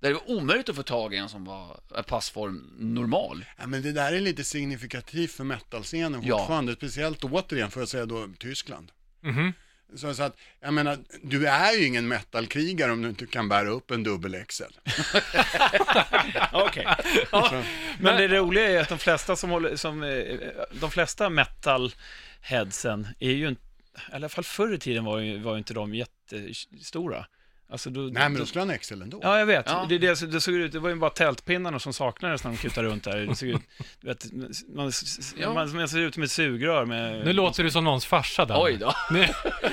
[0.00, 3.44] Där det var omöjligt att få tag i en som var passform normal.
[3.58, 6.38] Ja, men det där är lite signifikativt för metalscenen Ja.
[6.38, 6.72] fortfarande.
[6.74, 8.92] Speciellt återigen, får jag säga då, Tyskland.
[9.20, 9.52] mhm.
[9.96, 13.68] Så, så att, jag menar, du är ju ingen metalkrigare om du inte kan bära
[13.68, 14.62] upp en dubbel XL.
[16.52, 16.86] Okej.
[18.00, 20.38] Men det roliga är att de flesta som håller, som, eh,
[20.72, 23.62] de flesta metal-headsen är ju inte,
[24.12, 27.26] i alla fall förr i tiden var ju, var ju inte de jättestora.
[27.72, 29.20] Alltså då, Nej, men då skulle han XL ändå.
[29.22, 29.64] Ja, jag vet.
[29.68, 29.86] Ja.
[29.88, 32.88] Det, det, det, såg ut, det var ju bara tältpinnarna som saknades när de kutade
[32.88, 33.16] runt där.
[33.18, 33.60] Det såg ut,
[34.00, 34.32] vet,
[34.74, 34.92] man,
[35.36, 35.54] Ja.
[35.54, 37.24] man, man ser ut som ett sugrör med...
[37.24, 38.62] Nu låter du som någons farsa där.
[38.62, 38.94] Oj då.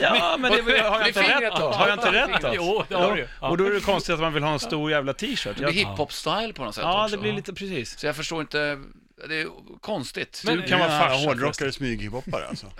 [0.01, 1.71] Ja, men det, har jag inte rätt då?
[1.71, 2.51] Har jag inte rätt då?
[2.55, 3.27] Jo, det har du ju.
[3.41, 3.49] Ja.
[3.49, 5.57] Och då är det konstigt att man vill ha en stor jävla t-shirt.
[5.57, 7.15] Det blir hiphop-style på något sätt ja, också.
[7.15, 7.99] det blir lite precis.
[7.99, 8.79] Så jag förstår inte,
[9.27, 9.47] det är
[9.81, 10.41] konstigt.
[10.45, 11.15] Men- Du kan vara farsa.
[11.15, 11.71] hårdrockare, förresten.
[11.73, 12.67] smyghiphoppare alltså.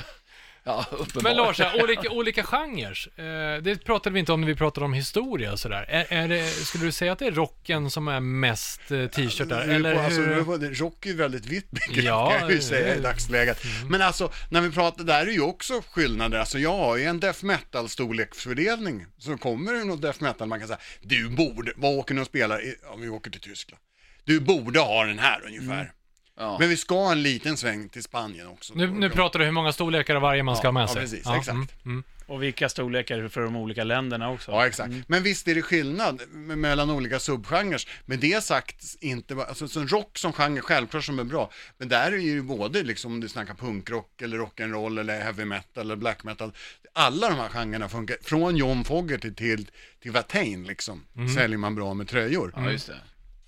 [0.68, 0.86] ja.
[1.24, 2.98] Men Lars, här, olika, olika genrer.
[3.16, 5.86] Eh, det pratade vi inte om när vi pratade om historia och sådär.
[5.88, 9.62] Är, är det, skulle du säga att det är rocken som är mest eh, t-shirtar?
[9.62, 10.74] Eller på, alltså, hur?
[10.74, 13.64] rock är ju väldigt vitt begrepp Ja, kan jag ju säga i dagsläget.
[13.90, 16.40] Men alltså, när vi pratar, där är ju också skillnader.
[16.40, 19.06] Alltså jag har ju en death metal storleksfördelning.
[19.18, 22.26] Så kommer det något death metal, man kan säga, du borde, vad åker ni och
[22.26, 22.62] spelar?
[22.84, 23.82] Ja, vi åker till Tyskland.
[24.24, 25.92] Du borde ha den här ungefär.
[26.38, 26.58] Ja.
[26.60, 28.74] Men vi ska ha en liten sväng till Spanien också.
[28.76, 31.02] Nu, nu pratar du hur många storlekar av varje man ska ha med ja, sig.
[31.02, 31.48] precis, exakt.
[31.50, 32.04] Mm, mm.
[32.28, 34.52] Och vilka storlekar för de olika länderna också.
[34.52, 34.94] Ja, exakt.
[35.08, 37.82] Men visst är det skillnad me- mellan olika subgenrer.
[38.06, 41.52] Men det sagt, inte bara, alltså så rock som genre, självklart som är bra.
[41.78, 45.84] Men där är ju både liksom, om du snackar punkrock eller rock'n'roll eller heavy metal
[45.84, 46.52] eller black metal.
[46.94, 49.68] Alla de här genrerna funkar, från John Fogerty till,
[50.02, 51.04] till Watain liksom,
[51.36, 52.54] säljer man bra med tröjor.
[52.56, 53.02] Ja, just det.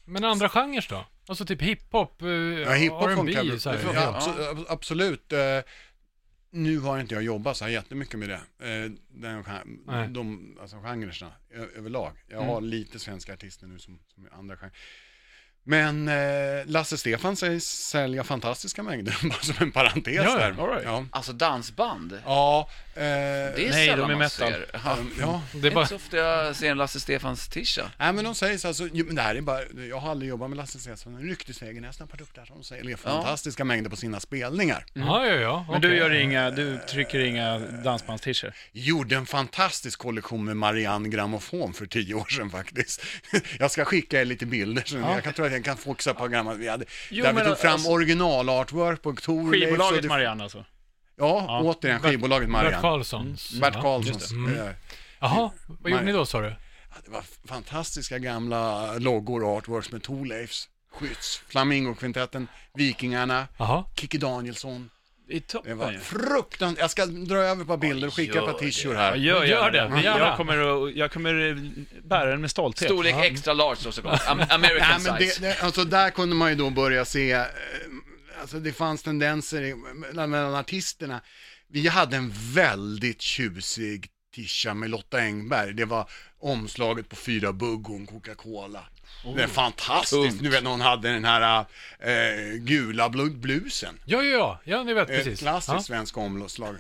[0.06, 1.06] Men andra genrer då?
[1.30, 3.84] Alltså typ hiphop, uh, Ja, hiphop R&B, så här.
[3.84, 3.94] bra.
[3.94, 5.34] Ja, abso- absolut.
[5.34, 5.40] Eh,
[6.52, 8.36] nu har inte jag jobbat så här jättemycket med det.
[8.68, 9.44] Eh, den,
[9.88, 10.08] Nej.
[10.08, 11.32] de, alltså genrerna
[11.76, 12.12] överlag.
[12.28, 14.74] Jag har lite svenska artister nu som, som andra genrer.
[15.64, 20.68] Men eh, Lasse Stefan sägs sälja fantastiska mängder, bara som en parentes Ja, ja, där.
[20.68, 20.84] right.
[20.84, 24.30] Ja, Alltså dansband, ja, eh, det är Nej, sällan de är man metal.
[24.52, 24.66] ser.
[24.74, 24.98] Ja.
[25.20, 25.42] ja.
[25.54, 25.82] Det Det är är bara...
[25.82, 27.92] inte så ofta jag ser en Lasse Stefans tisha.
[27.98, 29.60] Nej men de säger så alltså, men det här är bara,
[29.90, 33.90] jag har aldrig jobbat med Lasse Stefan, en ryktesvägen nästan produkter som säljer fantastiska mängder
[33.90, 34.86] på sina spelningar.
[34.94, 35.66] Ja, ja, ja.
[35.72, 35.98] Men du okej.
[36.00, 38.54] gör inga, du trycker inga dansbands-t-shirts?
[38.72, 43.02] gjorde en fantastisk kollektion med Marianne Grammofon för tio år sedan faktiskt.
[43.60, 45.02] Jag ska skicka er lite bilder sen.
[45.04, 47.58] Jag kan tro att jag kan foxa på gamla, vi hade, Jo, där vi tog
[47.58, 49.20] fram alltså- original-artwork på och
[49.52, 50.66] Skivbolaget det- Marianne alltså?
[51.20, 52.82] Ja, återigen skivbolaget Bert Marianne.
[52.82, 53.52] Karlssons.
[53.62, 53.82] Bert Ja.
[53.82, 54.32] Karlssons.
[54.32, 54.60] Mm.
[54.60, 54.74] eh,
[55.20, 56.48] Jaha, vad gjorde Mar- ni då sa du?
[56.48, 63.84] ja, Det var fantastiska gamla loggor och artworks med Thorleifs, Skytts, Flamingokvintetten, Vikingarna, Jaha.
[63.96, 64.90] Kikki Danielsson.
[65.32, 66.80] I toppen Det var fruktansvärt.
[66.82, 69.16] Jag ska dra över ett par bilder och skicka ett par t-shirt Ja, här.
[69.16, 70.02] gör, Gör det, det.
[70.02, 70.20] gärna.
[70.20, 71.62] Jag kommer, att- jag kommer
[72.08, 72.90] bära den med stolthet.
[72.92, 74.22] Storlek extra large då såklart.
[74.28, 75.42] Am- American Nej, men size.
[75.42, 77.44] det, det, alltså där kunde man ju då börja se, eh,
[78.42, 79.76] alltså det fanns tendenser
[80.14, 81.22] mellan, artisterna.
[81.68, 85.74] Vi hade en väldigt tjusig tisha med Lotta Engberg.
[85.74, 88.84] Det var omslaget på fyra bugg och en Coca-Cola.
[89.36, 90.12] Det är fantastiskt.
[90.12, 90.44] tungt.
[90.44, 91.66] Du vet när hon hade den här
[92.00, 94.00] eh, gula blu- blusen.
[94.06, 94.60] Ja, ja, ja.
[94.64, 95.40] Ja, ni vet Ett precis.
[95.40, 95.82] klassiskt Ja.
[95.84, 96.76] svenskt omslag.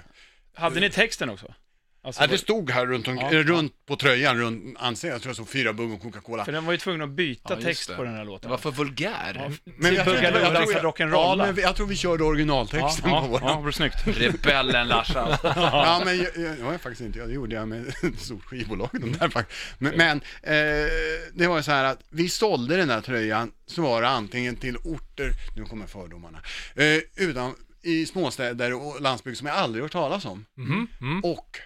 [0.53, 1.53] Hade ni texten också?
[2.01, 5.11] Alltså, Ja, det stod här runt, om, Ja, eh, runt på tröjan, runt ansiktet.
[5.13, 6.45] Jag tror det stod fyra bugg och Coca-Cola.
[6.45, 7.95] För den var ju tvungen att byta Ja, text det.
[7.95, 8.49] på den här Det låten.
[8.51, 9.33] var för vulgär.
[9.65, 13.09] Men Till jag jag och tror- dansar Ja, men vi- jag tror vi körde originaltexten
[13.09, 13.47] Ja, på våran.
[13.47, 13.95] ja, det var snyggt.
[14.07, 15.39] Rebellen Larsa.
[15.43, 18.89] Ja, men jag, jag, jag faktiskt inte, ja, det gjorde jag med stort skivbolag.
[18.93, 19.59] De där, faktiskt.
[19.77, 20.89] men men eh,
[21.33, 24.55] det var ju så här att vi sålde den där tröjan, så var det antingen
[24.55, 26.37] till orter, nu kommer fördomarna,
[26.75, 30.45] eh, utan i småstäder och landsbygd som jag aldrig hört talas om.
[30.57, 31.23] Mhm, mm.
[31.23, 31.57] Och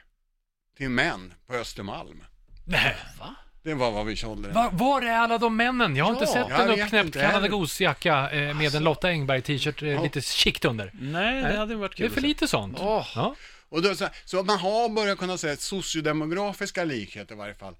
[0.77, 2.23] till män på Östermalm.
[2.65, 2.95] Nej.
[3.19, 3.35] Va?
[3.63, 4.77] Det var vad vi sålde den.
[4.77, 5.95] Var, är alla de männen?
[5.95, 7.33] Jag har inte sett jag en vet uppknäppt inte heller.
[7.33, 10.91] Canada Goose-jacka eh, med en Lotta Engberg-t-shirt eh, lite chikt under.
[10.93, 12.27] Nej, det hade varit Det kul är för att se.
[12.27, 12.77] lite sånt.
[12.79, 13.07] Åh.
[13.15, 13.35] Ja.
[13.69, 17.75] Och då, så, så man har börjat kunna säga sociodemografiska likheter i varje fall.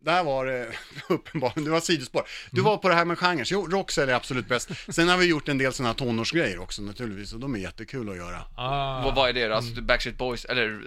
[0.00, 0.68] Där var det
[1.08, 2.22] uppenbarligen, det var sidospår.
[2.50, 4.70] Du var på det här med genrer, jo, rock säljer absolut bäst.
[4.88, 8.16] Sen har vi gjort en del sådana tonårsgrejer också naturligtvis, och de är jättekul att
[8.16, 8.42] göra.
[8.56, 9.02] Ah.
[9.04, 9.54] Vad, vad är det då?
[9.54, 10.82] Alltså Backstreet Boys, eller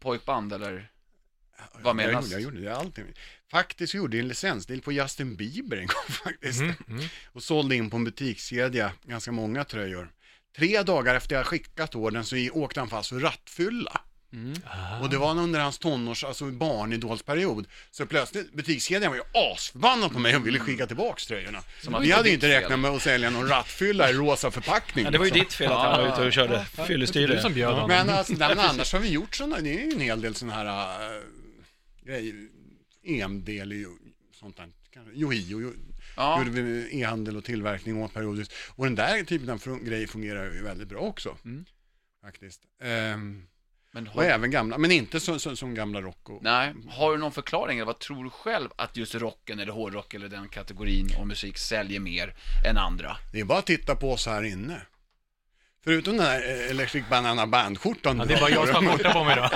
[0.00, 0.90] pojkband eller?
[1.72, 2.24] Vad Jag menas?
[2.24, 3.04] gjorde, jag gjorde det allting.
[3.50, 6.62] Faktiskt gjorde jag en licensdeal på Justin Bieber en gång faktiskt.
[7.32, 10.10] Och sålde in på en butikskedja ganska många tröjor.
[10.56, 14.00] Tre dagar efter jag skickat ordern så åkte han fast för rattfylla.
[15.02, 17.66] Och det var under hans tonårs, alltså barnidolsperiod.
[17.90, 21.58] Så plötsligt, butikskedjan var ju asförbannad på mig och ville skicka tillbaks tröjorna.
[22.00, 22.78] Vi hade ju inte räknat fel.
[22.78, 25.04] med att sälja någon rattfylla i rosa förpackning.
[25.04, 25.44] Ja, det var ju liksom.
[25.48, 27.50] ditt fel att han var ute och körde fyllestyre.
[27.88, 30.54] Men alltså, men annars har vi gjort sådana, det är ju en hel del sådana
[30.54, 31.20] här äh,
[32.04, 32.34] grejer,
[33.02, 33.86] EM-del i
[34.32, 34.68] sånt där.
[35.14, 35.72] Yohio jo,
[36.16, 36.38] Ja.
[36.38, 38.54] gjorde vi e-handel och tillverkning åt periodiskt.
[38.70, 41.36] Och den där typen av fun- grej fungerar ju väldigt bra också.
[41.44, 41.64] Mm.
[42.22, 42.60] Faktiskt.
[42.82, 43.46] Ehm,
[43.92, 46.42] Men och har, även gamla, men inte så, så, som gamla rock och...
[46.42, 47.78] nej, har du någon förklaring?
[47.78, 51.58] Eller vad tror du själv att just rocken eller hårdrock eller den kategorin av musik
[51.58, 52.34] säljer mer
[52.70, 53.16] än andra?
[53.32, 54.82] Det är bara att titta på oss här inne.
[55.84, 59.12] Förutom den här eh, Electric Banana Band-skjortan Ja, det är bara jag som har skjorta
[59.12, 59.48] på mig då.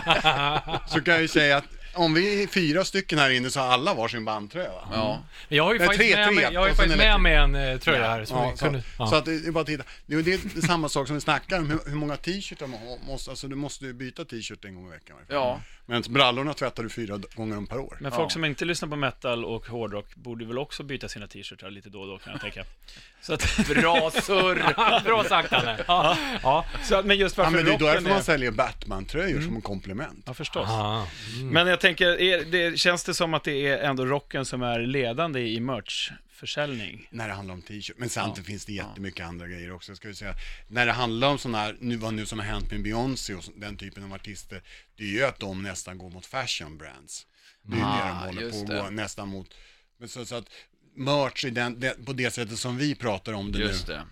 [0.89, 1.65] så kan jag ju säga att
[1.99, 4.89] om vi är fyra stycken här inne så har alla varsin bandtröja va?
[4.93, 5.23] Ja.
[5.49, 7.35] Jag har ju Nej, faktiskt tre, med, mig, tre, jag har ju faktiskt med mig
[7.35, 8.25] en eh, tröja här.
[8.25, 9.07] Som Ja, vi så, kunde, ja.
[9.07, 9.85] så att det är bara att titta.
[10.07, 12.81] Det är, det är samma sak som vi snackar om, hur, hur många t-shirtar man
[13.07, 15.17] måste, alltså du måste byta t-shirt en gång i veckan.
[15.29, 15.61] Ja.
[15.91, 17.97] Men brallorna tvättar du fyra gånger om per år.
[18.01, 21.71] Men folk som inte lyssnar på metal och hårdrock borde väl också byta sina t-shirtar
[21.71, 22.65] lite då och då kan jag tänka.
[23.21, 25.03] Så att, Bra surr!
[25.05, 25.79] Bra sagt Danne.
[25.89, 26.17] Ja.
[26.43, 26.65] Ja.
[26.83, 28.23] så att, men just Ja, varför men det är därför man är...
[28.23, 30.25] säljer Batman-tröjor som en komplement.
[30.27, 30.69] Ja, förstås.
[30.69, 31.07] Ah.
[31.43, 34.81] Men jag tänker, är, det, känns det som att det är ändå rocken som är
[34.81, 35.61] ledande i
[36.43, 37.09] merchförsäljning?
[37.11, 37.99] När det handlar om t-shirt.
[37.99, 39.97] Men samtidigt finns det jättemycket andra grejer också.
[39.97, 40.35] Ska vi säga.
[40.69, 43.45] När det handlar om sådana här, nu vad nu som har hänt med Beyoncé och
[43.57, 44.63] den typen av artister,
[44.97, 47.27] det är ju att de nästan går mot fashion brands.
[47.63, 49.55] Det är ju det de Ah, håller just på att gå nästan mot.
[49.99, 50.47] Men så, så att
[50.95, 53.95] merch den, det, på det sättet som vi pratar om det Just nu.
[53.95, 54.07] det.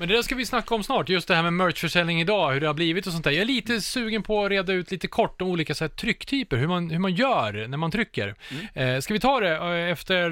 [0.00, 2.60] Men det där ska vi snacka om snart, just det här med merchförsäljning idag, hur
[2.60, 3.30] det har blivit och sånt där.
[3.30, 6.56] Jag är lite sugen på att reda ut lite kort om olika så här, trycktyper,
[6.56, 8.34] hur man, hur man gör när man trycker.
[8.74, 10.24] Eh, ska vi ta det eh, efter,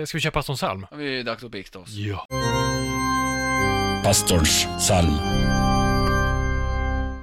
[0.00, 0.86] eh, ska vi köpa pastorns psalm?
[0.90, 1.90] Det är dags att bikta oss.
[1.90, 2.26] Ja.
[4.04, 5.14] Pastorns psalm.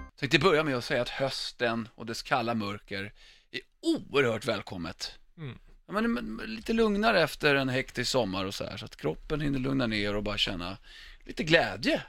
[0.05, 3.11] Jag tänkte börja med att säga att hösten och dess kalla mörker
[3.51, 5.11] är oerhört välkommet.
[5.37, 5.57] Mm.
[5.87, 9.41] Ja, men, men, lite lugnare efter en hektisk sommar och så här, så att kroppen
[9.41, 10.77] hinner lugna ner och bara känna
[11.25, 12.01] lite glädje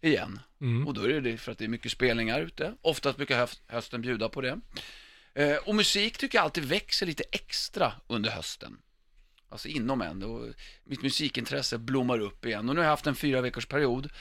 [0.00, 0.40] igen.
[0.60, 0.86] Mm.
[0.86, 2.74] Och då är det för att det är mycket spelningar ute.
[2.82, 4.60] Oftast brukar hösten bjuda på det.
[5.34, 8.78] Eh, och musik tycker jag alltid växer lite extra under hösten.
[9.48, 10.22] Alltså inom en.
[10.22, 12.68] Och mitt musikintresse blommar upp igen.
[12.68, 14.12] Och nu har jag haft en fyra veckors period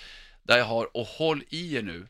[0.44, 2.08] där jag har, och håll i er nu,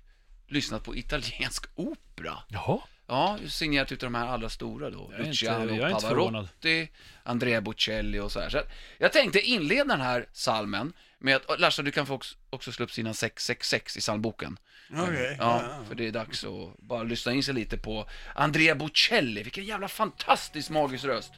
[0.48, 2.38] lyssnat på italiensk opera.
[2.48, 2.80] Jaha.
[3.08, 5.14] Ja, signerat utav de här allra stora då.
[5.18, 6.08] Jag Luciano inte.
[6.08, 6.90] Pavarotti,
[7.24, 8.50] Andrea Bocelli och så här.
[8.50, 8.62] Så
[8.98, 12.86] jag tänkte inleda den här salmen med att, Larsa du kan få också, också slå
[12.86, 14.58] upp sidan 666 i psalmboken.
[14.94, 15.36] Okej.
[15.40, 19.44] Ja, för det är dags att bara lyssna in sig lite på Andrea Bocelli.
[19.44, 21.32] Vilken jävla fantastisk magisk röst.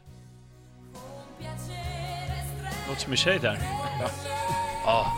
[2.88, 3.60] Låter som en tjej där.
[4.86, 5.14] Ja.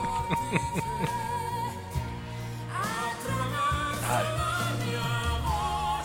[4.10, 4.26] här.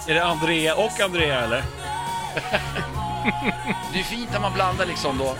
[0.08, 1.64] Är det Andrea och Andrea eller?
[3.92, 5.36] Det är fint när man blandar liksom då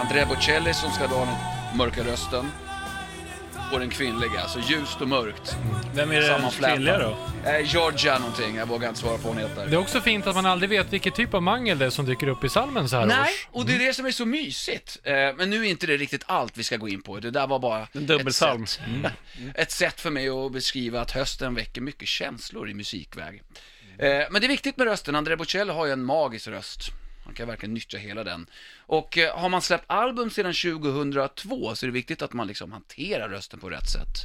[0.00, 2.50] Andrea Bocelli som ska då ha mörka rösten
[3.72, 5.56] och den kvinnliga, så ljust och mörkt.
[5.94, 6.74] Vem är det Sammanflätad.
[6.74, 7.16] kvinnliga då?
[7.50, 9.66] Eh, Georgia någonting, jag vågar inte svara på vad hon heter.
[9.66, 12.06] Det är också fint att man aldrig vet vilket typ av mangel det är som
[12.06, 13.48] dyker upp i salmen så här Nej, års.
[13.52, 14.98] och det är det som är så mysigt.
[15.02, 17.20] Eh, men nu är inte det riktigt allt vi ska gå in på.
[17.20, 18.62] Det där var bara En dubbelsalm.
[18.62, 18.84] Ett, sätt,
[19.54, 23.42] ett sätt för mig att beskriva att hösten väcker mycket känslor i musikväg.
[23.98, 25.14] Eh, men det är viktigt med rösten.
[25.14, 26.80] Andrea Bocelli har ju en magisk röst.
[27.28, 28.46] Man kan verkligen nyttja hela den.
[28.78, 32.72] Och eh, har man släppt album sedan 2002 så är det viktigt att man liksom
[32.72, 34.16] hanterar rösten på rätt sätt.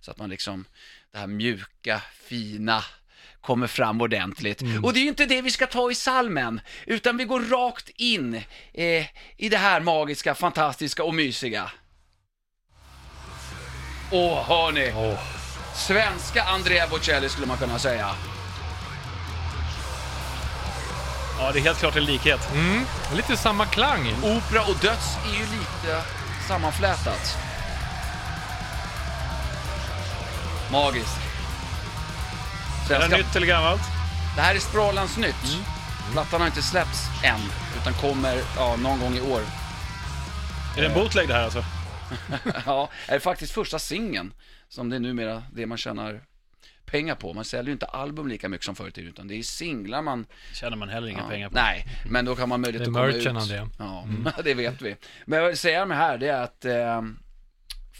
[0.00, 0.64] Så att man liksom,
[1.12, 2.84] det här mjuka, fina,
[3.40, 4.62] kommer fram ordentligt.
[4.82, 7.88] Och det är ju inte det vi ska ta i salmen, utan vi går rakt
[7.88, 8.34] in
[8.72, 11.70] eh, i det här magiska, fantastiska och mysiga.
[14.12, 14.92] Åh, hörni!
[14.96, 15.20] Åh.
[15.74, 18.10] Svenska Andrea Bocelli skulle man kunna säga.
[21.38, 22.52] Ja, det är helt klart en likhet.
[22.52, 22.84] Mm.
[23.14, 24.14] Lite samma klang.
[24.22, 26.02] Opera och döds är ju lite
[26.48, 27.38] sammanflätat.
[30.72, 31.16] Magiskt.
[31.16, 33.82] Är det Svenska, nytt eller gammalt?
[34.36, 35.58] det här är Språlans nytt.
[36.12, 37.40] Plattan har inte släppts än,
[37.80, 39.40] utan kommer ja, någon gång i år.
[40.76, 41.64] Är det en bootleg det här alltså?
[42.66, 44.32] Ja, det är faktiskt första singeln
[44.68, 46.20] som det är numera det man tjänar
[46.86, 47.32] pengar på.
[47.32, 50.02] Man säljer ju inte album lika mycket som förr i tiden, utan det är singlar
[50.02, 51.54] man tjänar man heller inga Ja, pengar på.
[51.54, 53.68] Nej, men då kan man möjlighet Det att är komma merchen ut.
[53.78, 53.84] det.
[53.84, 54.96] Ja, det vet vi.
[55.24, 57.02] Men jag vill säga med här, det är att eh,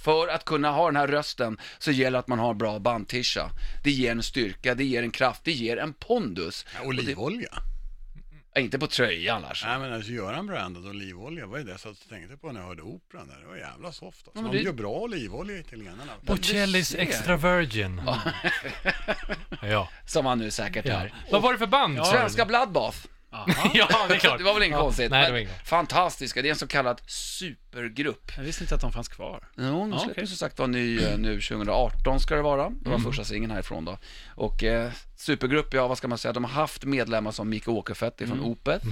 [0.05, 3.51] för att kunna ha den här rösten så gäller det att man har bra bandtisha.
[3.85, 6.67] Det ger en styrka, det ger en kraft, det ger en pondus.
[6.75, 7.49] Ja, Olivolja?
[8.57, 9.65] Ja, Inte på tröjan Lars.
[9.65, 12.61] Nej men alltså Göran brandad olivolja, vad är det jag satt och tänkte på när
[12.61, 13.41] jag hörde operan där?
[13.41, 14.43] Det var jävla soft alltså.
[14.43, 16.13] men De det- gör bra olivolja italienarna.
[16.23, 16.95] Bocellis.
[16.95, 18.03] Extra Virgin.
[19.63, 19.89] ja.
[20.07, 20.95] Som han nu säkert ja.
[20.95, 21.15] är.
[21.31, 22.07] Vad var det för band?
[22.07, 22.99] Svenska Bloodbath.
[23.75, 24.39] ja, det är klart.
[24.39, 24.83] Det var väl inget Ja.
[24.83, 25.11] konstigt.
[25.11, 25.69] Nej, det var inget.
[25.69, 28.33] Fantastiska, det är en så kallad supergrupp.
[28.37, 29.49] Jag visste inte att de fanns kvar.
[29.57, 30.21] Jo, de Ja, släpper okej.
[30.23, 30.27] Mm.
[30.27, 32.71] som sagt var ny eh, nu 2018 ska det vara.
[32.71, 33.99] Det var första singeln härifrån då.
[34.35, 38.19] Och eh, supergrupp, ja vad ska man säga, de har haft medlemmar som Micke Åkerfeldt
[38.19, 38.87] från Opeth,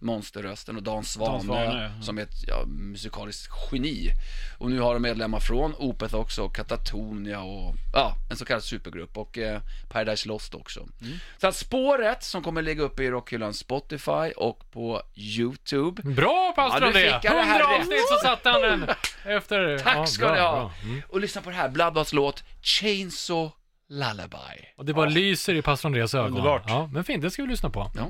[0.00, 1.82] Monsterrösten och Dan Mm.
[1.82, 2.02] Ja.
[2.02, 4.10] som är ett ja, musikaliskt geni.
[4.58, 9.18] Och nu har de medlemmar från Opeth också, Katatonia och ja, en så kallad supergrupp
[9.18, 10.80] och eh, Paradise Lost också.
[10.80, 11.16] Mm.
[11.40, 16.86] Så att spåret som kommer ligga uppe i Rockhyllans Spotify och på YouTube Bra pastor
[16.86, 17.80] Ja, det här 100 rätt.
[17.80, 18.88] avsnitt så satte han den
[19.24, 19.78] efter...
[19.78, 20.72] Tack ja, ska bra, ni ha!
[20.82, 21.02] Mm.
[21.08, 23.50] Och lyssna på det här, Bloodbaths låt Chainsaw
[23.90, 24.36] Lullaby.
[24.76, 26.28] Och det bara lyser i pastor Andreas ögon.
[26.28, 26.62] Underbart.
[26.66, 27.90] Ja, men fint, det ska vi lyssna på.
[27.94, 28.08] Ja.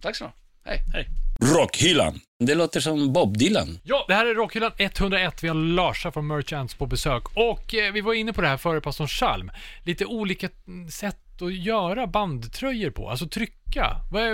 [0.00, 0.32] Tack så
[0.64, 0.80] Hej.
[0.92, 1.08] Hej.
[1.56, 2.20] Rockhyllan.
[2.38, 3.78] Det låter som Bob Dylan.
[3.82, 5.42] Ja, det här är Rockhyllan 101.
[5.42, 7.36] Vi har Larsa från Merchants på besök.
[7.36, 9.50] Och eh, vi var inne på det här före pastorn Chalm.
[9.84, 13.96] Lite olika mm, sätt att göra bandtröjor på, alltså trycka.
[14.12, 14.32] Vad är,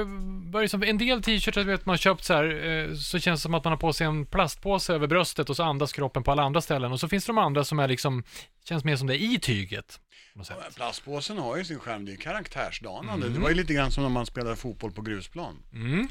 [0.52, 3.18] vad är det som, en del t-shirtar vet man har köpt så här, eh, så
[3.18, 5.92] känns det som att man har på sig en plastpåse över bröstet och så andas
[5.92, 6.92] kroppen på alla andra ställen.
[6.92, 8.22] Och så finns det de andra som är liksom,
[8.68, 10.00] känns mer som det är i tyget.
[10.36, 10.56] På något sätt.
[10.60, 13.26] Ja, Plastpåsen har ju sin skärm, det är karaktärsdanande.
[13.26, 13.34] Mm.
[13.34, 15.62] Det var ju lite grann som när man spelade fotboll på grusplan.
[15.72, 15.90] Mm.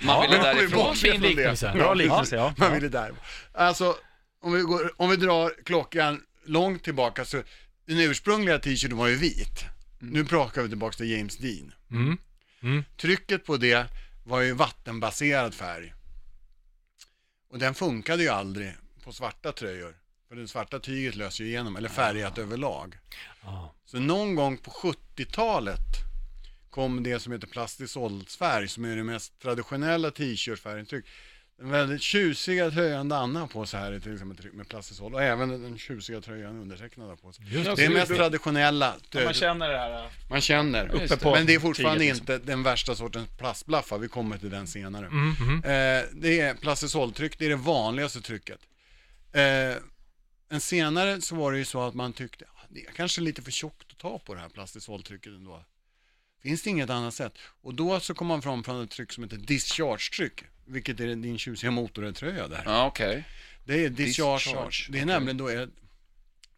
[0.00, 0.96] Man ville men därifrån.
[0.96, 1.72] Fin liknelse.
[1.74, 2.54] Bra liknelse, ja.
[2.56, 3.12] Man ville där.
[3.52, 3.96] Alltså,
[4.40, 7.42] om vi, går, om vi drar klockan långt tillbaka så
[7.86, 9.64] den ursprungliga t-shirten var ju vit.
[9.98, 11.72] Nu plockar vi tillbaka till James Dean.
[11.90, 12.18] Mm.
[12.62, 12.84] Mm.
[12.96, 13.86] Trycket på det
[14.24, 15.94] var ju vattenbaserad färg.
[17.50, 20.01] Och den funkade ju aldrig på svarta tröjor.
[20.32, 22.98] För det svarta tyget löser ju igenom, eller färgat överlag.
[23.42, 23.74] Ja.
[23.84, 25.78] Så någon gång på 70-talet
[26.70, 31.04] kom det som heter plastisolsfärg som är det mest traditionella t-shirtfärgintryck.
[31.58, 35.22] Den väldigt tjusiga tröjan Danna har på sig här är till exempel med plastisol och
[35.22, 37.44] även den tjusiga tröjan undertecknad har på sig.
[37.48, 37.94] Just Det är det.
[37.94, 40.10] mest traditionella, Ja, man känner det här.
[40.30, 40.94] man känner.
[40.94, 42.34] Uppe på Men det är fortfarande tyget, liksom.
[42.34, 45.06] inte den värsta sortens plastblaffa, vi kommer till den senare.
[45.06, 45.56] Mm, mm.
[45.56, 48.58] Eh, det är plastisoltryck, det är det vanligaste trycket.
[49.32, 49.76] Eh,
[50.52, 53.42] en senare så var det ju så att man tyckte, ah, det är kanske lite
[53.42, 55.64] för tjockt att ta på det här plastisoltrycket ändå.
[56.42, 57.38] Finns det inget annat sätt?
[57.62, 61.38] Och då så kom man fram från ett tryck som heter discharge-tryck, vilket är din
[61.38, 62.62] tjusiga motortröja där.
[62.66, 63.24] Ja, okej.
[63.64, 65.06] Det är discharge, Discharge, det är okej.
[65.14, 65.70] nämligen då ett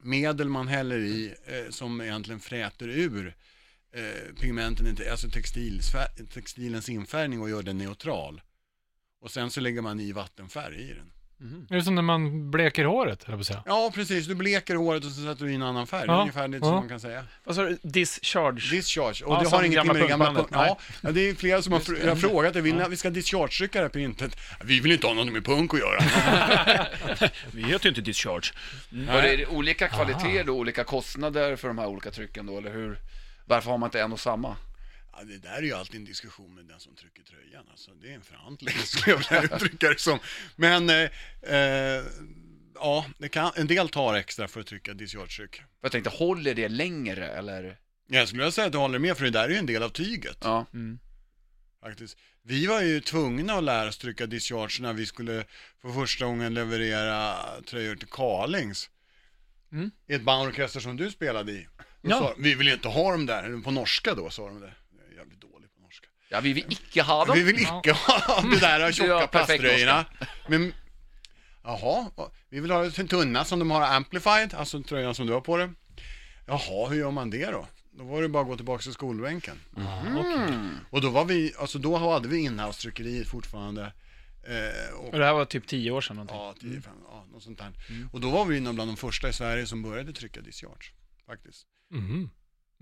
[0.03, 3.37] medel man häller i eh, som egentligen fräter ur
[3.93, 5.29] eh, pigmenten, inte- alltså
[6.35, 8.41] textilens infärgning och gör den neutral.
[9.21, 11.13] Och sen så lägger man i vattenfärg i den.
[11.71, 13.63] Är det som när man bleker håret, jag att säga?
[13.67, 14.27] Ja, precis.
[14.27, 16.05] Du bleker håret och så sätter du i en annan färg.
[16.07, 16.63] Ja, Ungefär det ja.
[16.65, 17.25] som man kan säga.
[17.45, 17.79] Vad sa du?
[17.83, 18.71] Discharge?
[18.71, 19.25] Discharge.
[19.25, 20.77] Och Ja, det har ingenting med det gamla punkbandet.
[20.79, 20.79] punk.
[21.03, 22.61] Ja, det är flera som har fr- har frågat det.
[22.61, 24.37] Vill ni att vi ska discharge-trycka det här printet?
[24.65, 25.99] Vi vill inte ha något med punk att göra.
[27.53, 28.53] Vi heter ju inte Discharge.
[28.91, 32.73] Och det är olika kvaliteter och olika kostnader för de här olika trycken då, eller
[32.73, 32.99] hur?
[33.47, 34.57] Varför har man inte en och samma?
[35.17, 37.65] Ja, det där är ju alltid en diskussion med den som trycker tröjan.
[37.71, 40.19] Alltså, det är en förhandling, skulle jag vilja uttrycka det som.
[40.57, 41.11] Men, eh,
[41.43, 42.05] eh,
[42.75, 45.63] ja, det kan, en del tar extra för att trycka discharge-tryck.
[45.81, 47.79] Jag tänkte, håller det längre eller?
[48.07, 49.83] Jag skulle vilja säga att du håller med, för det där är ju en del
[49.83, 50.39] av tyget.
[50.41, 50.67] Ja.
[51.81, 52.19] Faktiskt.
[52.43, 55.45] Vi var ju tvungna att lära oss trycka discharge när vi skulle
[55.83, 58.91] för första gången leverera tröjor till Carlings.
[59.73, 59.91] Mm.
[60.07, 61.67] I ett bandorkester som du spelade i.
[62.03, 62.19] Ja.
[62.19, 64.75] sa, vi vill inte ha dem där, på norska då sa de det.
[64.99, 66.09] Jag är jävligt dålig på norska.
[66.35, 67.37] Ja, vi vill icke ha dem.
[67.37, 70.05] Vi vill icke ha det där tjocka Ja, plasttröjorna.
[70.49, 70.75] Men,
[71.65, 72.11] jaha,
[72.51, 75.57] vi vill ha det tunna som de har amplified, alltså tröjan som du har på
[75.57, 75.69] dig.
[76.47, 77.67] Jaha, hur gör man det då?
[77.93, 79.57] Då var det bara att gå tillbaka till skolbänken.
[79.77, 80.77] Mm.
[80.91, 83.93] Och då var vi, alltså då hade vi inhouse-tryckeriet fortfarande.
[84.47, 86.37] Eh, och, Och det här var typ tio år sedan någonting.
[86.37, 87.73] ja, 10, 5, ja, något sånt där.
[88.13, 90.93] Och då var vi nog bland de första i Sverige som började trycka discharge.
[91.27, 91.67] Faktiskt.
[91.91, 92.31] Mhm.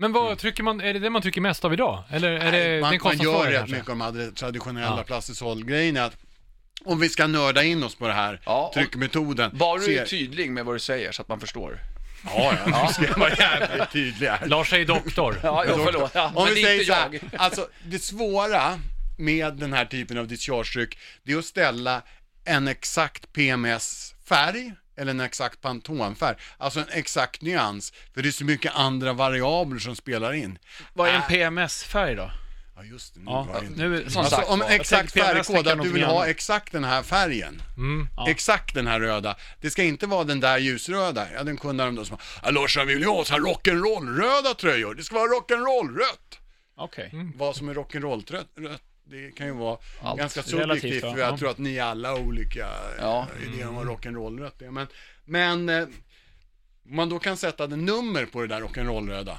[0.03, 2.03] Men vad trycker man, är det det man trycker mest av idag?
[2.11, 3.75] Eller är det, är man, man kostnadsfråga gör rätt kanske?
[3.75, 5.03] mycket av de här traditionella Ja.
[5.97, 6.17] är att
[6.85, 9.51] om vi ska nörda in oss på det här Ja, tryckmetoden.
[9.53, 11.79] Var du ser- tydlig med vad du säger så att man förstår?
[12.25, 14.45] Ja, ja, du ska vara jävligt tydlig här.
[14.47, 15.39] Lars är doktor.
[15.43, 16.11] Ja, jo, förlåt.
[16.13, 17.41] Ja, Om men vi det är säger inte så här, jag.
[17.41, 18.79] alltså det svåra
[19.17, 22.01] med den här typen av discharge-tryck, det är att ställa
[22.45, 28.45] en exakt PMS-färg eller en exakt Pantone-färg, alltså en exakt nyans, för det är så
[28.45, 30.59] mycket andra variabler som spelar in.
[30.93, 32.31] Vad är en PMS-färg då?
[32.75, 35.91] Ja, just det, nu Ja, var nu, Som Alltså sagt om exakt färgkod, att du
[35.91, 37.61] vill ha exakt den här färgen.
[37.77, 38.07] Mm.
[38.17, 38.29] Ja.
[38.29, 39.35] Exakt den här röda.
[39.61, 41.31] Det ska inte vara den där ljusröda.
[41.31, 44.53] Jag hade en kund häromdagen som sa, Lorsan vi vill ju ha så här rock'n'roll-röda
[44.53, 44.95] tröjor.
[44.95, 46.39] Det ska vara rock'n'roll-rött.
[46.77, 47.11] Okej.
[47.35, 50.19] Vad som är rock'n'roll-rött, rött, det kan ju vara Allt.
[50.19, 51.01] ganska subjektivt.
[51.01, 51.37] för jag Ja.
[51.37, 52.67] tror att ni alla har olika Ja.
[52.99, 53.27] ja.
[53.47, 54.71] idéer om vad rock'n'roll-rött är.
[54.71, 54.87] Men,
[55.25, 55.87] men eh,
[56.85, 59.37] man då kan sätta ett nummer på det där rock'n'roll-röda.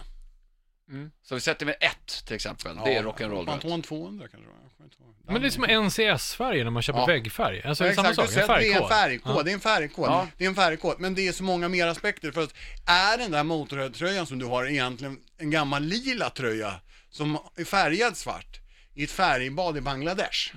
[1.22, 2.76] Så vi sätter med ett till exempel.
[2.84, 3.46] Det är rock'n'roll rött.
[3.46, 5.32] Pantone 200 kanske det.
[5.32, 7.06] Men det är som NCS-färger när man köper Ja.
[7.06, 7.62] väggfärg.
[7.62, 8.88] Alltså Ja, det är samma sak, en säger, det är en färgkod.
[8.90, 10.28] färgkod, det är en färgkod, Ja.
[10.38, 12.54] det är en färgkod, men det är så många mer aspekter för att
[12.86, 16.74] är den där motortröjan som du har egentligen en gammal lila tröja
[17.10, 18.60] som är färgad svart
[18.94, 20.54] i ett färgbad i Bangladesh.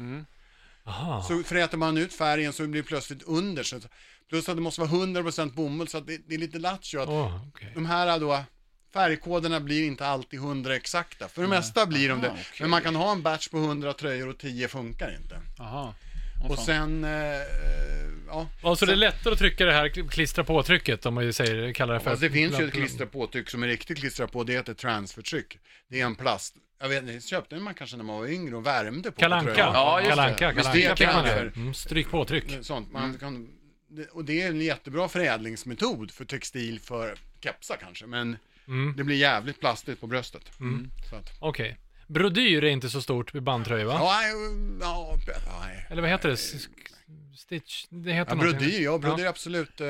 [0.86, 1.24] Aha.
[1.24, 3.64] Så fräter man ut färgen så blir det plötsligt under.
[3.64, 3.80] Så,
[4.30, 7.10] plus att det måste vara 100% bomull så att det, det är lite lattjo att
[7.10, 7.72] Åh, okej.
[7.76, 8.44] de här då
[8.94, 11.28] färgkoderna blir inte alltid 100 exakta.
[11.28, 12.30] För det mesta blir de det.
[12.30, 12.44] okej.
[12.60, 15.42] Men man kan ha en batch på 100 tröjor och 10 funkar inte.
[15.58, 15.94] Jaha.
[16.50, 17.42] Och sen, eh, eh,
[18.28, 18.48] ja.
[18.62, 21.94] Och så det är lättare att trycka det här klistra på-trycket om man säger, kallar
[21.94, 22.10] det för...
[22.10, 25.60] Fast det finns ju ett klistra på-tryck som är riktigt klistra på, det heter transfertryck.
[25.90, 26.56] Det är en plast.
[26.80, 29.54] Jag vet inte, köpte den man kanske när man var yngre och värmde på Kalanka.
[29.54, 29.74] tröjan.
[29.74, 30.16] Ja, just det.
[30.16, 30.46] Kalanka.
[30.54, 31.52] Med Kalanka fick man det.
[31.56, 32.58] Mm, stryk på-tryck.
[32.62, 32.92] Sånt.
[32.92, 33.50] Man kan,
[33.90, 38.38] det- och det är en jättebra förädlingsmetod för textil för kepsar kanske, men
[38.68, 38.94] Mm.
[38.98, 40.42] det blir jävligt plastigt på bröstet.
[41.10, 41.78] Så att, Okej.
[42.08, 43.94] Brodyr är inte så stort vid bandtröjor va?
[44.00, 44.22] ja,
[44.82, 45.18] ja,
[45.66, 45.88] nej.
[45.90, 46.38] Eller vad heter det?
[47.38, 47.86] Stitch?
[47.90, 49.82] Det heter Ja, brodyr, ja, brodyr är absolut.
[49.82, 49.88] Eh,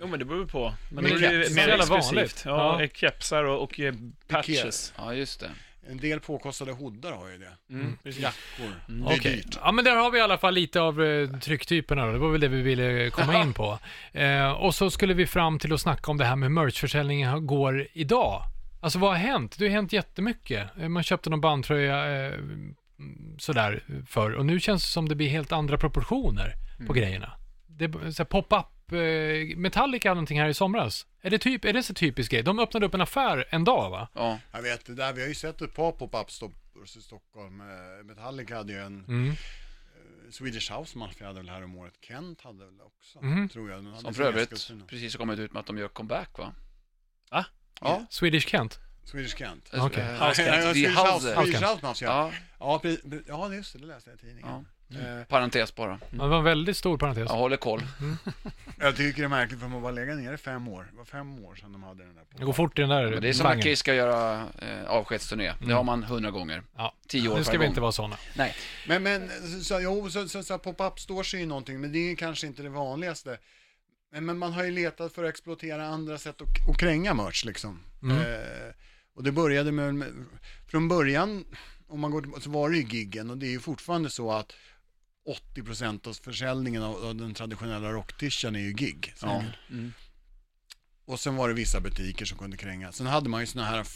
[0.00, 0.74] Jo men det beror på.
[0.92, 1.88] Men, Men det är mer exklusivt.
[1.90, 2.42] vanligt.
[2.44, 2.88] Ja, Ja.
[2.94, 3.94] kepsar och, och eh,
[4.28, 4.92] patches.
[4.96, 5.50] Ja, just det.
[5.90, 7.74] En del påkostade hoddar har ju det.
[7.74, 8.22] Mm, precis.
[8.22, 8.72] Jackor.
[8.86, 9.58] Det är Okej, dyrt.
[9.62, 12.12] ja men där har vi i alla fall lite av eh, trycktyperna då.
[12.12, 13.78] Det var väl det vi ville komma in på.
[14.12, 17.86] Eh, och så skulle vi fram till att snacka om det här med merchförsäljningen går
[17.92, 18.42] idag.
[18.80, 19.58] Alltså vad har hänt?
[19.58, 20.68] Det har hänt jättemycket.
[20.80, 22.32] Eh, Man köpte någon bandtröja eh,
[23.38, 26.52] sådär förr och nu känns det som det blir helt andra proportioner
[26.86, 27.32] på grejerna.
[27.66, 31.06] Det är så här pop-up upp eh, Metallica någonting här i somras.
[31.22, 32.42] Är det, typ, är det så typisk grej?
[32.42, 34.08] De öppnade upp en affär en dag va?
[34.14, 34.38] Ja.
[34.52, 37.60] Jag vet, det där, vi har ju sett ett par pop-up stores i Stockholm.
[37.60, 39.28] Eh, Metallica hade ju en, Mm.
[39.30, 39.36] eh,
[40.30, 41.94] Swedish House Mafia hade väl här om året.
[42.00, 43.48] Kent hade väl också, Mhm.
[43.48, 44.00] tror jag.
[44.00, 44.50] Som för övrigt
[44.88, 46.52] precis har kommit ut med att de gör comeback va?
[47.80, 48.78] Ja, Swedish Kent?
[49.04, 49.68] Swedish Kent.
[49.72, 49.90] House
[50.34, 50.62] Kent.
[50.76, 51.34] Swedish House.
[51.82, 52.08] Mafia.
[52.08, 52.80] Ja, Ja,
[53.26, 54.66] ja, just det, det läste jag i tidningen.
[54.90, 56.00] Eh, parentes bara.
[56.10, 57.24] Det var en väldigt stor parentes.
[57.28, 57.82] Jag håller koll.
[58.78, 60.88] Jag tycker det är märkligt för har bara legat nere i fem år.
[60.90, 62.38] Det var fem år sedan de hade den där på.
[62.38, 63.62] Det går fort i den där Men det är som genren.
[63.62, 65.52] Kiss ska göra eh, avskedsturné.
[65.66, 66.62] Det har man hundra gånger.
[66.76, 66.94] Ja.
[67.08, 67.66] Tio år Nu ska vi gång.
[67.66, 68.16] inte vara sådana.
[68.36, 68.54] Nej.
[68.88, 69.30] Men, men
[69.62, 72.68] så, jo, så, så, så pop-up är ju någonting, men det är kanske inte det
[72.68, 73.38] vanligaste.
[74.12, 77.44] Men, men man har ju letat för att exploatera andra sätt att, att kränga merch
[77.44, 77.80] liksom.
[78.02, 78.16] Mm.
[78.18, 78.74] Eh,
[79.14, 80.08] och det började med, med,
[80.66, 81.44] från början,
[81.88, 84.52] om man går så var det ju giggen och det är ju fortfarande så att
[85.54, 89.14] 80% av försäljningen av, av den traditionella rocktischen är ju gig.
[89.22, 89.44] Ja.
[89.70, 89.92] Mm.
[91.04, 92.92] Och sen var det vissa butiker som kunde kränga.
[92.92, 93.86] Sen hade man ju såna här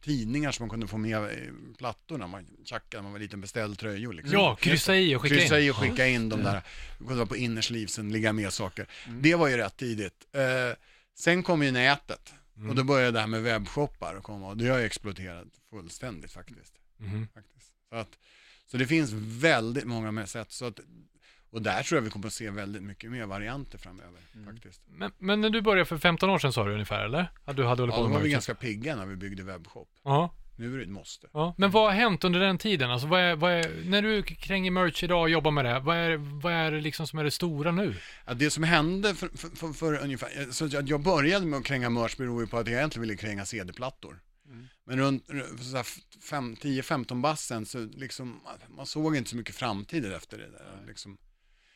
[0.00, 1.30] tidningar som man kunde få med
[1.78, 2.26] plattorna.
[2.26, 4.32] Man tjackade, man var liten beställtröjor liksom.
[4.32, 5.66] Ja, kryssa i och skicka Kryssa in.
[5.66, 6.62] i och skicka in de där.
[6.98, 8.86] Det kunde vara på innerslivsen, ligga med saker.
[9.20, 10.26] Det var ju rätt tidigt.
[10.32, 10.42] Eh,
[11.14, 12.34] sen kom ju nätet.
[12.68, 16.74] Och då började det här med webbshoppar komma och det har ju exploderat fullständigt faktiskt.
[16.96, 17.28] Mhm.
[17.34, 17.72] faktiskt.
[17.90, 18.18] Så, att,
[18.66, 20.52] så det finns väldigt många sätt.
[20.52, 20.80] Så att,
[21.50, 24.82] och där tror jag vi kommer att se väldigt mycket mer varianter framöver faktiskt.
[24.86, 27.30] Men, men när du började för 15 år sedan sa du ungefär, eller?
[27.44, 29.88] Att du hade hållit Ja, på då var vi ganska pigga när vi byggde webbshop.
[30.04, 30.34] Ja.
[30.58, 31.26] Nu är det ett måste.
[31.32, 32.90] Ja, men vad har hänt under den tiden?
[32.90, 35.96] Alltså, vad är, vad är, när du kränger merch idag och jobbar med det, vad
[35.96, 37.94] är, vad är det liksom som är det stora nu?
[38.26, 41.64] Ja, det som hände för, för, för, för ungefär, så att jag började med att
[41.64, 44.20] kränga merch beror ju på att jag egentligen ville kränga CD-plattor.
[44.88, 50.84] Men runt 10-15 bassen så liksom, man såg inte så mycket framtid efter det där.
[50.86, 51.18] Liksom,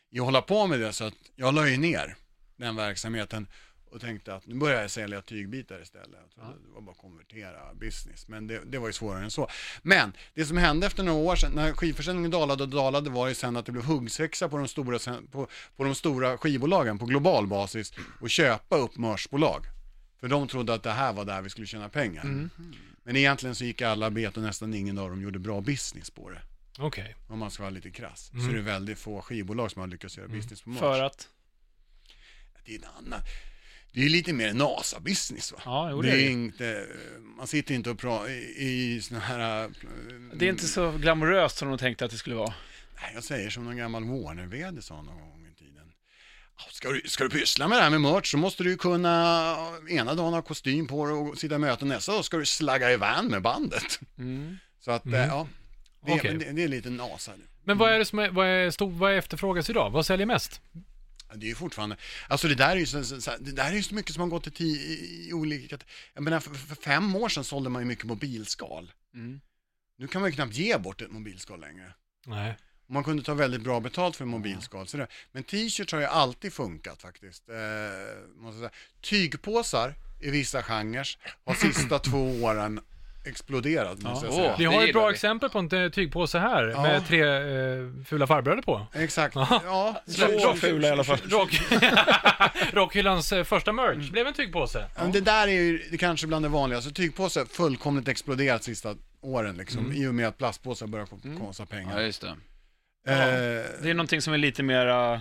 [0.09, 2.17] jag hålla på med det så att jag la ju ner
[2.57, 3.47] den verksamheten
[3.91, 6.35] och tänkte att nu börjar jag sälja tygbitar istället.
[6.35, 9.49] Trodde Det var bara att konvertera business, men det, det var ju svårare än så.
[9.83, 13.35] Men det som hände efter några år sedan, när skivförsäljningen dalade och dalade var ju
[13.35, 14.99] sen att det blev huggsexa på de stora,
[15.31, 19.65] på, på de stora skivbolagen på global basis och köpa upp mörsbolag.
[20.21, 22.49] För de trodde att det här var där vi skulle tjäna pengar.
[23.11, 26.31] Men egentligen så gick alla bet och nästan ingen av dem gjorde bra business på
[26.31, 26.43] det.
[26.79, 27.17] Okej.
[27.29, 28.31] Om man ska vara lite krass.
[28.45, 30.81] Så är det väldigt få skivbolag som har lyckats göra business på merch.
[30.81, 31.29] För att?
[32.65, 33.21] Det är en annan.
[33.93, 35.59] Det är lite mer NASA-business va?
[35.65, 36.31] Ja, jo, det det är är det.
[36.31, 36.87] inte,
[37.37, 39.65] man sitter inte och pratar i, i såna här...
[39.65, 39.71] äh,
[40.35, 42.55] Det är inte så glamoröst som de tänkte att det skulle vara.
[43.03, 45.40] Nej, jag säger som någon gammal Warner-vd sa någon gång i tiden.
[45.40, 45.40] "Ja,
[46.71, 49.57] Ska du, ska du pyssla med det här med merch så måste du ju kunna
[49.89, 52.93] ena dagen ha kostym på dig och sitta i möten nästa dag ska du slagga
[52.93, 54.01] i van med bandet.
[54.81, 55.49] Så att, eh, ja,
[56.07, 56.35] det, Okej.
[56.35, 57.33] det, det är lite NASA.
[57.65, 59.91] Men vad är det som är, vad är, stor, vad efterfrågas idag?
[59.91, 60.61] Vad säljer mest?
[61.35, 61.97] Det är ju fortfarande,
[62.29, 64.29] alltså det där är ju så, så, det där är ju så mycket som har
[64.29, 64.65] gått i, ti,
[65.29, 65.79] i olika,
[66.15, 68.93] jag menar för, för fem år sedan sålde man ju mycket mobilskal.
[69.15, 69.41] Mm.
[69.99, 71.95] Nu kan man ju knappt ge bort ett mobilskal längre.
[72.27, 72.57] Nej.
[72.91, 74.87] Man kunde ta väldigt bra betalt för mobilskal.
[74.87, 77.49] Så det, men t-shirts har ju alltid funkat faktiskt.
[77.49, 77.55] Eh,
[78.43, 78.71] måste säga.
[79.01, 81.09] Tygpåsar i vissa genrer
[81.45, 82.81] har sista två åren
[83.25, 84.03] exploderat.
[84.03, 84.55] Måste jag säga.
[84.59, 85.13] Vi har ett bra vi.
[85.15, 86.83] exempel på en eh, tygpåse här Ja.
[86.83, 88.87] med tre eh, fula farbröder på.
[88.95, 89.37] Exakt.
[89.37, 89.63] Aha.
[89.65, 91.19] Ja, Så fula i alla fall.
[91.31, 91.61] Rock,
[92.73, 94.87] Rockhyllans eh, första merch blev en tygpåse.
[94.97, 96.91] Ja, men det där är ju det kanske bland det vanligaste.
[96.93, 99.93] Tygpåse har fullkomligt exploderat sista åren liksom.
[99.93, 102.01] I och med att plastpåsar börjar ko- kosta Ja, pengar.
[102.01, 102.37] just det.
[103.07, 103.15] Eh,
[103.83, 105.21] Det är någonting som är lite mer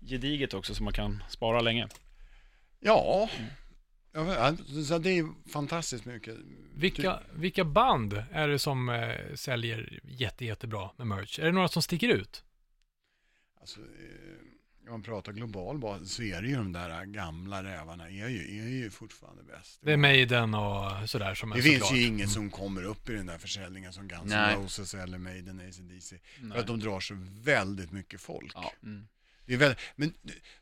[0.00, 1.88] gediget också, som man kan spara länge.
[2.80, 3.30] ja.
[4.12, 4.56] ja,
[4.88, 6.34] så det är ju fantastiskt mycket.
[6.74, 11.38] Vilka, vilka band är det som eh, säljer jätte, jättebra med merch?
[11.38, 12.44] Är det några som sticker ut?
[13.60, 14.35] Alltså, eh,
[14.86, 18.60] om man pratar global bas så är det ju de där gamla rävarna är ju,
[18.60, 19.80] är ju fortfarande bäst.
[19.82, 21.90] Det är Maiden och sådär som är Det finns såklart.
[21.90, 22.02] Mm.
[22.02, 24.62] ju inget som kommer upp i den där försäljningen som Guns N'.
[24.62, 26.18] Roses eller Maiden, AC/DC.
[26.52, 28.52] För att de drar så väldigt mycket folk.
[28.54, 28.72] Ja.
[29.46, 30.14] Det är väldigt, men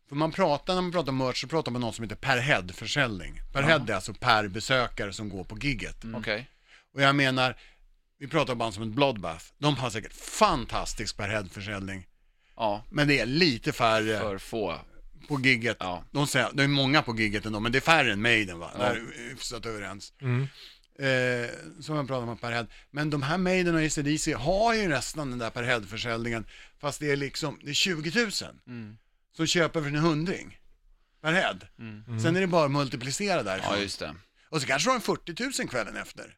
[0.08, 2.38] för man pratar, när man pratar merch så pratar man om något som heter per
[2.38, 3.40] head-försäljning.
[3.52, 6.04] Per head är alltså per besökare som går på gigget.
[6.14, 6.50] Okej.
[6.94, 7.56] Och jag menar,
[8.18, 9.44] vi pratar om band som ett Bloodbath.
[9.58, 12.06] De har säkert fantastisk per head-försäljning.
[12.56, 14.80] Ja, Men det är lite färre för få.
[15.28, 15.76] på gigget.
[15.80, 16.04] Ja.
[16.10, 18.70] De säger, det är många på gigget ändå, men det är färre än Maiden va?
[18.74, 18.82] Ja.
[18.84, 20.12] Där vi hyfsat överens.
[20.20, 20.42] Mm.
[20.98, 21.50] Eh,
[21.80, 22.66] som jag pratar om per head.
[22.90, 26.44] Men de här Maiden och ACDC har ju nästan den där per head-försäljningen.
[26.80, 28.30] Fast det är liksom, det är 20 000
[28.66, 28.96] Mm.
[29.36, 30.58] som köper för en hundring
[31.22, 31.58] per head.
[32.22, 33.72] Sen är det bara att multiplicera därifrån.
[33.74, 34.14] Ja, just det.
[34.48, 36.36] Och så kanske du har en 40 000 kvällen efter.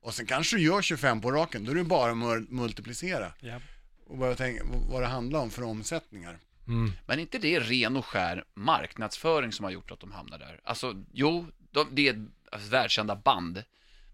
[0.00, 3.32] Och sen kanske du gör 25 på raken, då är det bara att mul- multiplicera.
[3.40, 3.60] Ja.
[4.06, 6.38] Och bara tänka vad det handlar om för omsättningar.
[6.68, 6.92] Mm.
[7.06, 10.60] Men inte det är ren och skär marknadsföring som har gjort att de hamnar där?
[10.64, 13.64] Alltså, jo, de, det är alltså, världskända band,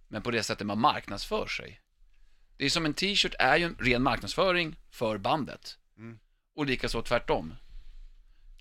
[0.09, 1.80] men på det sättet man marknadsför sig.
[2.57, 5.78] Det är som en t-shirt är ju en ren marknadsföring för bandet.
[5.97, 6.18] Mm.
[6.55, 7.55] Och likaså tvärtom.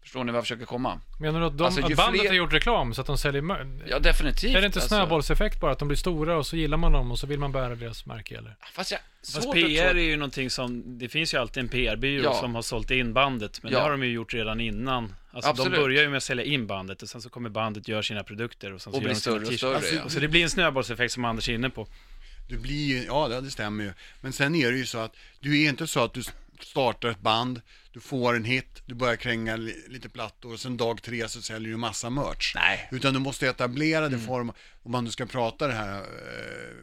[0.02, 1.00] Förstår ni vad jag försöker komma?
[1.20, 3.68] Menar du att, de, Alltså, att bandet fler- har gjort reklam så att de säljer
[3.88, 4.56] Ja, definitivt.
[4.56, 4.95] Är det inte alltså.
[4.95, 5.72] snöbollseffekt bara?
[5.72, 8.06] Att de blir stora och så gillar man dem och så vill man bära deras
[8.06, 8.56] märke eller?
[8.74, 9.00] Fast jag...
[9.34, 12.34] Fast PR är ju någonting som, det finns ju alltid en PR-byrå Ja.
[12.34, 13.78] som har sålt in bandet, men Ja.
[13.78, 15.16] det har de ju gjort redan innan.
[15.32, 15.74] Alltså Absolut.
[15.74, 18.24] de börjar ju med att sälja in bandet och sen så kommer bandet göra sina
[18.24, 20.10] produkter och sen så Och gör blir de större och större, Alltså, ja.
[20.10, 21.88] Så det blir en snöbollseffekt som Anders är inne på.
[22.50, 23.93] Du blir ju, ja det det stämmer ju.
[24.22, 26.22] Men sen är det ju så att du är inte så att du
[26.62, 27.62] startar ett band,
[27.92, 31.42] du får en hit, du börjar kränga li- lite plattor och sen dag tre så
[31.42, 32.56] säljer du massa merch.
[32.56, 32.88] Nej.
[32.92, 34.52] Utan du måste etablera det form,
[34.84, 36.76] om man nu ska prata det här eh,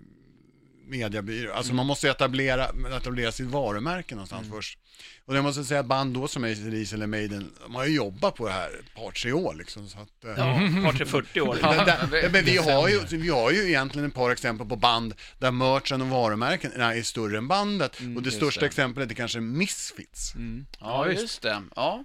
[0.87, 4.79] mediabyrå, alltså man måste etablera, etablera sitt varumärke någonstans först.
[5.25, 8.35] Och jag måste säga att band då som ACDC eller Maiden, de har ju jobbat
[8.35, 9.89] på det här ett par, tre år liksom.
[9.89, 11.59] Så att, eh, Ja, par till 40 år.
[11.63, 11.75] Ja.
[11.77, 14.77] men, där, det- men vi, har ju, vi har ju egentligen ett par exempel på
[14.77, 17.93] band där merchen och varumärken är större än bandet.
[17.97, 18.67] och det Mm, största det.
[18.67, 20.33] exemplet är kanske Misfits.
[20.81, 21.63] Ja, just det.
[21.77, 22.05] Ja,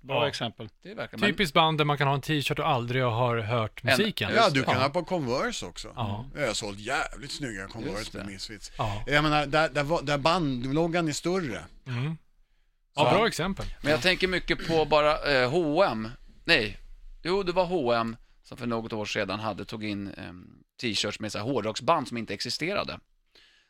[0.00, 0.28] Bra Ja.
[0.28, 0.68] exempel.
[0.82, 4.30] det Typiskt band där man kan ha en t-shirt och aldrig har hört musiken.
[4.36, 4.80] Ja, du kan Ja.
[4.80, 5.92] ha på Converse också.
[5.96, 6.24] Ja.
[6.36, 8.72] Jag har sålt jävligt snygga Converse med Misfits.
[8.78, 9.02] Ja.
[9.06, 11.60] Jag menar, där, där, där bandloggan är större.
[11.86, 12.16] Mm.
[12.94, 13.66] Ja, bra exempel.
[13.82, 16.08] men jag tänker mycket på bara eh, H&M.
[16.44, 16.78] Nej,
[17.22, 20.32] jo det var H&M som för något år sedan hade tog in eh,
[20.80, 22.98] t-shirts med så här hårdrocksband som inte existerade.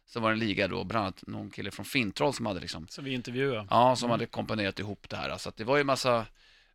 [0.06, 2.86] Så var det en liga då, bland annat någon kille från Fintroll som hade liksom,
[2.90, 3.66] Så vi intervjuar.
[3.70, 5.36] ja, som hade komponerat ihop det här.
[5.36, 6.26] Så att det var ju en massa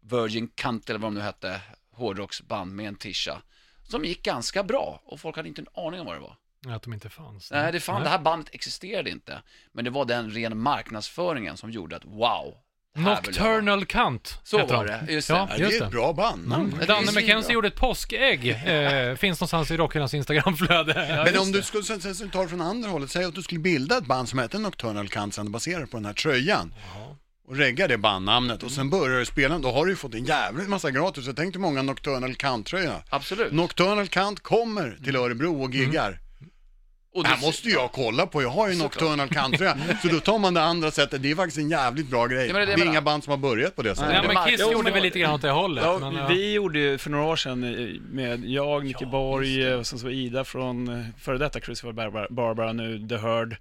[0.01, 1.61] Virgin Cunt eller vad de nu hette,
[1.91, 3.41] hårdrocksband med en tisha.
[3.83, 6.35] Som gick ganska bra och folk hade inte en aning om vad det var.
[6.75, 7.51] Att de inte fanns.
[7.51, 9.41] Nej, det, fan, det här bandet existerade inte.
[9.71, 12.55] Men det var den ren marknadsföringen som gjorde att wow.
[12.95, 13.01] Det.
[13.01, 15.05] Nocturnal Kant Så heter var de.
[15.05, 15.33] det, just det.
[15.33, 15.85] Ja, Ja, det just är det.
[15.85, 16.73] ett bra bandnamn.
[16.77, 17.21] det är Danne svinbra.
[17.21, 18.49] McKenzie gjorde ett påskägg.
[18.69, 21.05] Eh, finns någonstans i Rockhylans Instagramflöde.
[21.09, 21.57] Ja, Men just om det.
[21.57, 23.97] du skulle sen, sen, sen tar det från andra hållet, säg att du skulle bilda
[23.97, 26.73] ett band som heter Nocturnal Cancer baserat på den här tröjan.
[27.47, 30.25] Och regga det bandnamnet och sen börjar du spela, då har du ju fått en
[30.25, 31.25] jävligt massa gratis.
[31.27, 33.03] Jag tänkte många Nocturnal Kant-tröjor.
[33.09, 33.51] Absolut.
[33.53, 36.19] Nocturnal Kant kommer till Örebro och giggar.
[37.19, 38.75] Och Det här måste ju jag kolla på, jag har ju.
[38.77, 39.77] Nocturnal Kant-tröja.
[40.01, 42.47] Så då tar man det andra sättet, det är faktiskt en jävligt bra grej.
[42.47, 42.91] Ja, men det är det det är jag menar.
[42.91, 44.13] inga band som har börjat på det sättet.
[44.23, 45.83] Ja, men Kiss Jo, gjorde väl lite grann åt det hållet.
[45.83, 46.27] Ja, men, ja.
[46.27, 49.75] vi gjorde ju för några år sedan eh, med jag, Nicke Ja, Borg det.
[49.75, 53.55] och sen så Ida från eh, före detta Crucible Barbara, Barbara nu The Herd.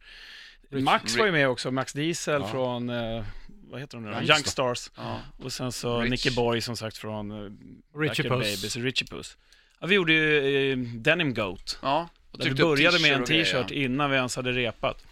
[0.71, 2.49] Rich- Max var ju med också, Max Diesel Ja.
[2.49, 3.25] från, eh,
[3.71, 4.09] vad heter de nu?
[4.11, 4.35] Youngstar.
[4.35, 4.91] Youngstars.
[4.97, 5.21] Ja.
[5.45, 6.11] Och sen så Rich.
[6.11, 7.51] Nicke Borg som sagt från eh,
[7.99, 8.31] Richie Puss.
[8.31, 9.37] Babies, Richie Puss.
[9.81, 11.79] Ja, vi gjorde ju eh, Denim Goat.
[11.83, 12.09] ja.
[12.39, 15.05] Vi började med en t-shirt innan vi ens hade repat.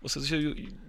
[0.00, 0.20] Och så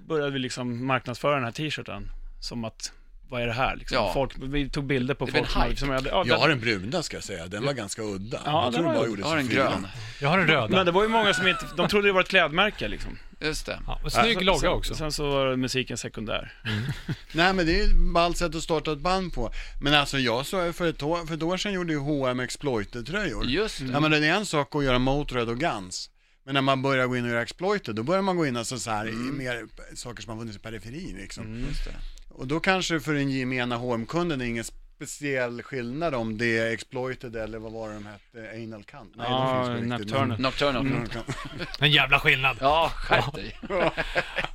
[0.07, 2.91] började vi liksom marknadsföra den här t-shirten som att,
[3.29, 3.95] vad är det här liksom?
[3.97, 4.11] Ja.
[4.13, 5.79] Folk, vi tog bilder på Det folk en som hade, hype.
[5.79, 8.41] som hade, ja, Jag den- har en bruna ska jag säga, den var ganska udda.
[8.45, 9.87] Ja, jag den tror var- bara Jag gjordes har en grön.
[10.21, 10.67] Jag har en röda.
[10.75, 13.17] Men det var ju många som inte, de trodde det var ett klädmärke liksom.
[13.41, 13.79] Just det.
[13.87, 14.95] Ja, och snygg Sen- logga sen, också.
[14.95, 16.53] Sen så var musiken sekundär.
[17.33, 19.51] Nej men det är ett ballt sätt att starta ett band på.
[19.81, 23.45] Men alltså jag så för ett år, för ett år sedan gjorde ju H&M Exploited-tröjor.
[23.45, 23.85] Just det.
[23.93, 26.09] Ja men det är en sak att göra Motörhead och Guns.
[26.45, 28.79] Men när man börjar gå in och göra Exploited, då börjar man gå in alltså
[28.79, 29.65] så här, i mer
[29.95, 31.65] saker som har funnits i periferin liksom.
[31.69, 31.91] Just det.
[32.37, 34.63] Och då kanske för den gemena hm kunden är ingen
[34.95, 39.13] speciell skillnad om det är Exploited eller vad var det de hette, Anal Cunt?
[39.15, 40.39] Nej, Ja, det Nocturnal.
[40.39, 40.83] Nocturnal.
[40.85, 41.37] Nocturnal Cunt.
[41.79, 42.57] En jävla skillnad.
[42.61, 43.57] Ja, skärp dig.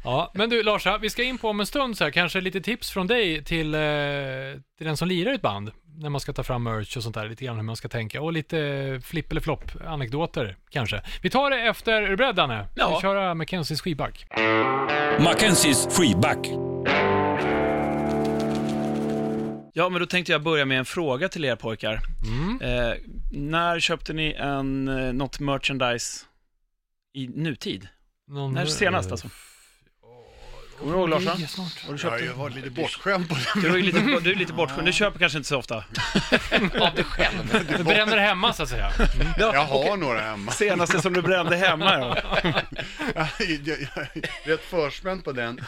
[0.05, 2.61] Ja, men du Larsa, vi ska in på om en stund så här, kanske lite
[2.61, 3.81] tips från dig till, eh,
[4.79, 5.71] till den som lirar i ett band.
[5.99, 8.23] När man ska ta fram merch och sånt där, lite grann hur man ska tänka.
[8.23, 11.03] Och lite flipp eller flopp anekdoter kanske.
[11.23, 12.67] Vi tar det efter, är du beredd Danne?
[12.75, 12.95] Ja.
[12.95, 14.27] Vi kör Mackenzies skivback.
[15.21, 16.70] Mackenzies freeback.
[19.73, 22.01] Ja, men då tänkte jag börja med en fråga till er pojkar.
[22.27, 22.61] Mm.
[22.61, 22.95] Eh,
[23.31, 26.25] när köpte ni en, eh, något merchandise
[27.15, 27.89] i nutid?
[28.29, 29.29] Någon, När senast alltså?
[30.79, 31.67] Kommer du ihåg Larsson?
[31.87, 33.61] Har du Ja, köpt jag var lite bortskämd på det.
[33.61, 35.77] Du är lite, du är lite bortskämd, du köper kanske inte så ofta.
[36.81, 37.67] Av dig själv.
[37.79, 38.93] Du bränner hemma så att säga.
[39.39, 40.53] Jag har några hemma.
[40.53, 42.17] Senaste som du brände hemma då?
[43.15, 45.61] Jag, jag, jag är rätt förspänd på den.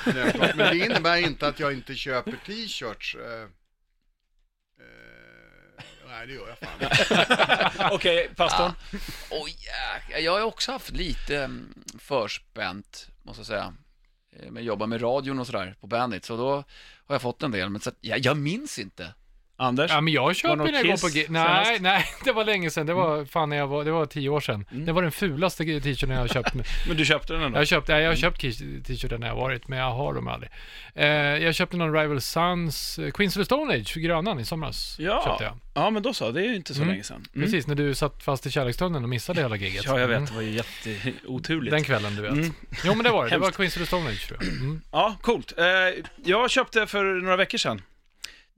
[0.54, 3.16] Men det innebär inte att jag inte köper t-shirts.
[6.26, 7.90] Nej, det gör jag fan.
[7.92, 8.72] Okej, pastorn.
[9.30, 10.18] Oj, jäklar.
[10.18, 13.74] jag har också haft lite mm, förspänt, måste jag säga.
[14.36, 16.50] Eh, Men jobbar med radion och sådär på Bandit, så då
[17.06, 17.70] har jag fått en del.
[17.70, 19.14] Men så jag, jag minns inte
[19.62, 19.90] Anders?
[19.90, 21.70] Ja, men jag köper när jag går på G- Nej, senast?
[21.70, 21.82] Mm.
[21.82, 22.86] nej, det var länge sedan.
[22.86, 24.64] Det var fan när jag var, det var tio år sedan.
[24.70, 26.54] Det var den fulaste t-shirten jag har köpt.
[26.88, 27.56] Men du köpte den ändå?
[27.56, 30.14] Jag har köpt, nej, jag har köpt kiss- t-shirtar när jag varit, men jag har
[30.14, 30.50] dem aldrig.
[30.94, 34.96] Eh, jag köpte någon Rival Sons, eh, Queens of the Stone Age, grönan i somras.
[34.98, 35.22] Ja.
[35.26, 35.56] Köpte jag.
[35.74, 36.30] Ja, men då så.
[36.30, 36.90] Det är ju inte så Mm.
[36.90, 37.24] länge sedan.
[37.34, 37.44] Mm.
[37.46, 39.84] Precis, när du satt fast i kärlekstunneln och missade hela giget.
[39.84, 40.16] Ja, jag vet.
[40.16, 40.28] Mm.
[40.28, 41.70] Det var ju jätteoturligt.
[41.70, 42.32] Den kvällen, du vet.
[42.32, 42.52] Mm.
[42.84, 43.30] Jo, men det var det.
[43.30, 43.50] Det var.
[43.50, 44.52] Queens of the Stone Age, tror jag.
[44.52, 44.80] Mm.
[44.92, 45.52] Ja, coolt.
[45.58, 45.64] Eh,
[46.24, 47.82] jag köpte för några veckor sedan.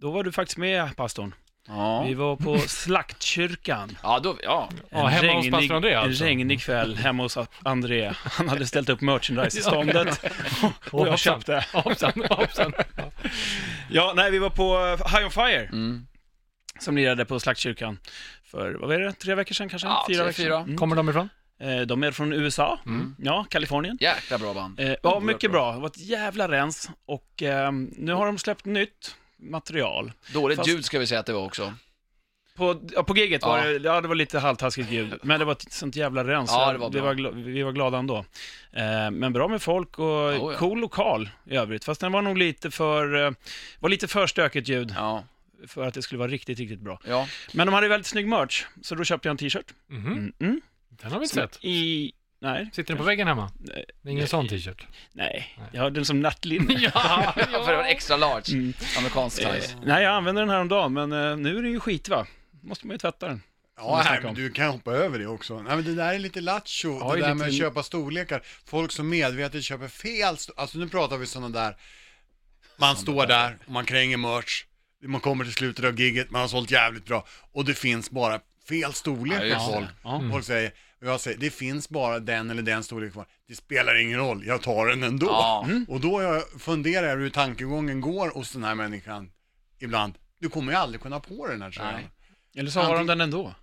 [0.05, 1.35] Då var du faktiskt med, pastorn.
[1.69, 2.03] Ja.
[2.03, 3.99] Vi var på Slaktkyrkan.
[4.03, 4.69] Ja, då, ja.
[4.91, 6.25] Ja, hemma hos pastor André, alltså.
[6.25, 8.13] En regnig kväll hemma hos André.
[8.17, 10.25] Han hade ställt upp merchandise i ståndet.
[10.91, 11.67] Och jag köpte.
[11.73, 12.73] Hoppsan, hoppsan.
[12.97, 13.11] Ja.
[13.91, 15.65] Ja, nej, vi var på High on Fire.
[15.65, 16.07] Mm.
[16.79, 17.99] Som lirade på Slaktkyrkan
[18.45, 19.89] för, vad var det, tre veckor sedan kanske?
[19.89, 20.59] Ja, fyra tre, veckor fyra.
[20.59, 20.77] Mm.
[20.77, 21.29] Kommer de ifrån?
[21.61, 22.79] Eh, De är från USA,
[23.19, 23.99] ja, Kalifornien.
[24.01, 24.81] Jäkla bra band.
[24.81, 25.73] Eh, ja, mycket bra.
[25.73, 30.13] Det var ett jävla rens och ehm, nu har de släppt nytt material.
[30.33, 31.75] Dåligt Fast- ljud ska vi säga att det var också.
[32.57, 33.65] På, ja, på giget var Ja.
[33.65, 36.51] det, ja, det var lite halvtaskigt ljud, men det var ett sånt jävla rens.
[36.53, 37.07] Ja, det var vi, bra.
[37.07, 38.17] var vi var glada ändå.
[38.73, 40.59] Eh, men bra med folk och Oh, ja.
[40.59, 41.85] cool lokal i övrigt.
[41.85, 43.31] Fast den var nog lite för, eh,
[43.81, 45.25] var lite för stökigt ljud Ja.
[45.67, 47.01] för att det skulle vara riktigt, riktigt bra.
[47.09, 47.29] Ja.
[47.53, 49.75] Men de hade väldigt snygg merch, så då köpte jag en t-shirt.
[49.87, 50.07] Mhm.
[50.13, 50.61] Mm, mm.
[50.89, 51.59] Den har vi inte sett.
[51.61, 52.13] I,
[52.45, 53.51] nej, Sitter den på väggen hemma?
[53.59, 53.85] Nej.
[54.03, 54.87] Det är ingen sån t-shirt.
[55.13, 56.75] nej, jag har den som nattlinne.
[56.95, 58.53] Ja, För det var extra large.
[58.53, 58.73] Mm.
[58.99, 59.77] Amerikansk Eh, size.
[59.85, 62.27] nej, jag använde den här om dagen, men eh, nu är den ju skit va?
[62.63, 63.43] Måste man ju tvätta den.
[63.77, 65.63] Ja, snackade men du kan hoppa över det också.
[65.63, 67.65] Nej, men det där är lite lattjo, Ja, det det är där med att lite-
[67.65, 68.43] köpa storlekar.
[68.65, 71.77] Folk som medvetet köper fel, alltså nu pratar vi sådana där,
[72.77, 74.65] man står där och man kränger merch,
[75.07, 78.41] man kommer till slutet av gigget, man har sålt jävligt bra och det finns bara
[78.69, 79.87] fel storlek Ja, på folk.
[80.05, 80.23] Ja.
[80.33, 80.73] Folk säger,
[81.05, 83.27] och jag säger, det finns bara den eller den storleken kvar.
[83.49, 85.27] Det spelar ingen roll, jag tar den ändå.
[85.27, 85.69] Ja.
[85.89, 89.31] Och då jag funderar jag hur tankegången går hos den här människan
[89.79, 90.15] ibland.
[90.39, 92.01] Du kommer ju aldrig kunna på den här tröjan.
[92.57, 93.55] Eller så har de den ändå.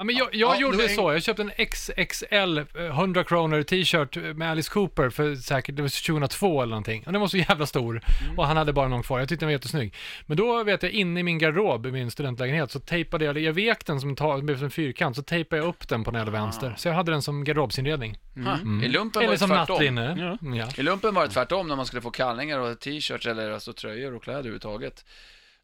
[0.00, 1.12] Ja, men jag, jag Ja, gjorde en- så.
[1.12, 5.88] Jag köpte en XXL eh, 100 kronor t-shirt med Alice Cooper för säkert, det var
[6.06, 7.02] 2002 eller någonting.
[7.06, 8.00] Och den var så jävla stor.
[8.36, 9.18] Och han hade bara någon kvar.
[9.18, 9.94] Jag tyckte den var jättesnygg.
[10.26, 13.52] Men då vet jag, inne i min garderob i min studentlägenhet så tejpade jag, jag
[13.52, 16.40] vek den som, ta, som en fyrkant, så tejpade jag upp den på den jävla
[16.40, 16.74] vänster.
[16.76, 18.18] Så jag hade den som garderobsinredning.
[18.36, 18.82] Mm.
[18.84, 20.38] I lumpen var Eller det som nattlinne.
[20.42, 20.56] Ja.
[20.56, 20.68] Ja.
[20.76, 24.14] I lumpen var det tvärtom när man skulle få kallningar och t-shirts eller alltså tröjor
[24.14, 25.04] och kläder överhuvudtaget.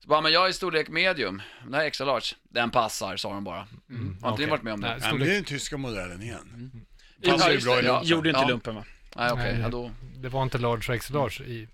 [0.04, 3.16] Så bara, men jag är i storlek medium, den här är extra large, den passar,
[3.16, 3.66] sa de bara.
[4.22, 4.86] Har inte ni varit med om det?
[4.88, 6.70] Nej, men storlek- det är den tyska modellen igen.
[7.20, 7.92] Ja, Passar ju bra det, i ja.
[7.92, 8.08] lumpen.
[8.08, 8.48] Gjorde inte Ja.
[8.48, 8.84] lumpen va?
[9.16, 9.90] Nej, okej, Nej, ja, då.
[10.16, 11.68] Det var inte large och extra large i,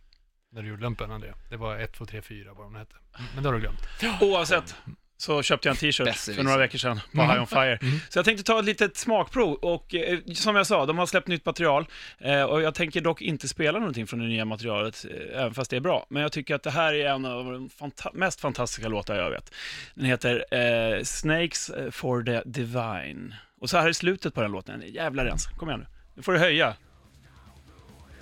[0.53, 1.33] när du gjorde lumpen, André.
[1.51, 2.95] Det var 1, 2, 3, 4 vad de hette.
[3.35, 3.81] Men det har du glömt.
[4.21, 4.75] Oavsett
[5.21, 7.79] så köpte jag en t-shirt för några veckor sedan på High on Fire.
[8.09, 11.29] Så jag tänkte ta ett litet smakprov och eh, som jag sa, de har släppt
[11.29, 11.87] nytt material
[12.19, 15.71] eh, och jag tänker dock inte spela någonting från det nya materialet, eh, även fast
[15.71, 16.07] det är bra.
[16.11, 19.31] Men jag tycker att det här är en av de fanta- mest fantastiska låtar jag
[19.31, 19.55] vet.
[19.95, 23.35] Den heter eh, Snakes for the Divine.
[23.61, 25.47] Och så här är slutet på den låten, en jävla rens.
[25.47, 26.75] Kom igen nu, nu får du höja.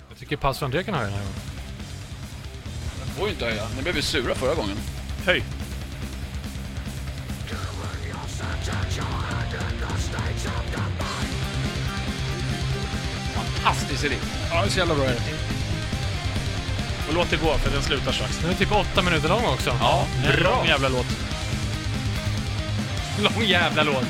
[0.09, 1.39] Jag tycker pastor André kan höra den här gången.
[3.17, 4.77] får ju inte höja, ni blev ju sura förra gången.
[5.25, 5.43] Höj!
[13.35, 14.49] Fantastisk riff.
[14.51, 15.21] Ja, det är så jävla bra är det.
[17.07, 18.37] Och låt det gå, för den slutar strax.
[18.39, 19.69] Den är typ åtta minuter lång också.
[19.79, 21.05] Ja, En lång jävla låt.
[23.35, 24.05] Lång jävla låt.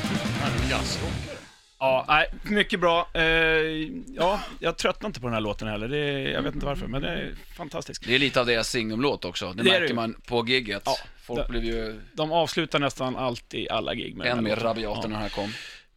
[1.78, 3.08] Ja, nej, mycket bra.
[3.14, 3.22] Eh,
[4.16, 5.88] ja, jag tröttnar inte på den här låten heller.
[5.88, 8.02] Det är, jag vet inte varför, men det är fantastiskt.
[8.06, 9.94] det är lite av deras signumlåt också, det, Det är det märker ju.
[9.94, 10.82] man på gigget.
[10.84, 10.96] Ja,
[11.34, 14.64] Folk det- blev ju De avslutar nästan alltid alla gig med än mer låten.
[14.64, 15.08] rabiata Ja.
[15.08, 15.52] när den här kom.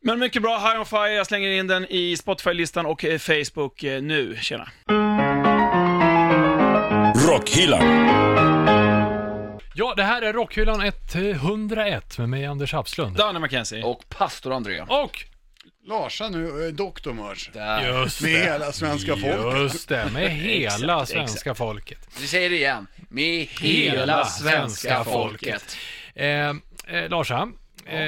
[0.05, 1.09] Men mycket bra, High on Fire.
[1.13, 4.37] Jag slänger in den i Spotify-listan och eh, Facebook eh, nu.
[4.41, 4.67] Tjena.
[7.29, 7.81] Rockhyllan.
[9.75, 10.81] Ja, det här är Rockhyllan
[11.15, 13.15] 101 med mig, Anders Hapslund.
[13.17, 13.83] Danne McKenzie.
[13.83, 14.81] Och pastor André.
[14.87, 15.25] Och,
[15.85, 16.73] Larsa nu, eh.
[17.53, 18.01] Där.
[18.01, 19.61] just Med det, hela svenska folket.
[19.61, 22.07] just det, med hela Exakt, svenska folket.
[22.21, 22.87] Vi säger det igen.
[23.09, 25.77] Med hela svenska folket.
[26.15, 27.51] Eh, eh, Larsa,
[27.85, 27.99] eh,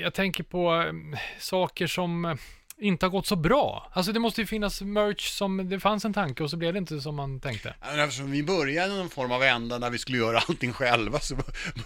[0.00, 2.34] jag tänker på eh, saker som eh,
[2.80, 3.90] inte har gått så bra.
[3.92, 6.78] Alltså det måste ju finnas merch som, det fanns en tanke och så blev det
[6.78, 7.74] inte som man tänkte.
[7.80, 11.20] Ja, Eftersom vi började i någon form av ända där vi skulle göra allting själva
[11.20, 11.36] så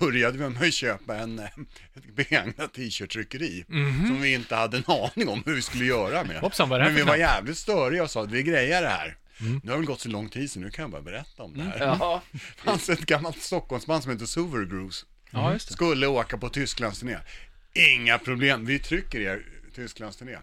[0.00, 3.64] började vi med att köpa en, ett begagnat t-shirt-tryckeri
[4.06, 6.36] som vi inte hade en aning om hur vi skulle göra med.
[6.40, 8.82] Hoppsan, vad är det här Men vi var jävligt störiga och sa att vi grejar
[8.82, 9.16] det här.
[9.62, 11.62] Nu har det gått så lång tid så nu kan jag bara berätta om det
[11.62, 11.78] här.
[11.78, 15.04] Ja, Det fanns ett gammalt Stockholmsband som heter Silvergrooves.
[15.30, 15.74] Ja, just det.
[15.74, 17.16] Skulle åka på Tysklandsturné.
[17.72, 19.42] Inga problem, vi trycker er
[19.74, 20.38] Tysklandsturné.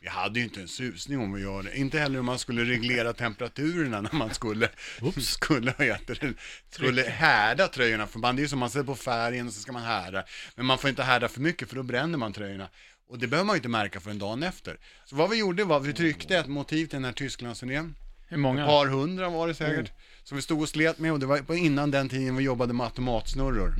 [0.00, 1.78] Vi hade ju inte en susning om vi gör det.
[1.78, 4.68] Inte heller om man skulle reglera temperaturerna när man skulle,
[5.16, 6.34] skulle, det,
[6.70, 8.06] skulle härda tröjorna.
[8.06, 10.24] För man, det är ju som man sätter på färgen och så ska man härda.
[10.54, 12.68] Men man får inte härda för mycket för då bränner man tröjorna.
[13.08, 14.76] Och det behöver man ju inte märka för en dag efter.
[15.04, 17.94] Så vad vi gjorde var, vi tryckte ett motiv till den här Tysklandsturnén.
[18.28, 18.62] Hur många?
[18.62, 19.92] Ett par hundra var det säkert.
[20.22, 22.84] Som vi stod och slet med och det var innan den tiden vi jobbade med
[22.84, 23.74] automatsnurror.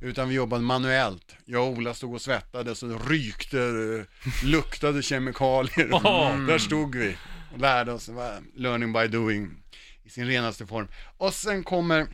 [0.00, 1.36] Utan vi jobbade manuellt.
[1.44, 3.58] Jag och Ola stod och svettades och rykte,
[4.44, 5.88] luktade kemikalier.
[5.92, 6.38] Åh.
[6.46, 7.16] Där stod vi
[7.52, 8.10] och lärde oss,
[8.56, 9.50] learning by doing
[10.04, 10.88] i sin renaste form.
[11.16, 12.06] Och sen kommer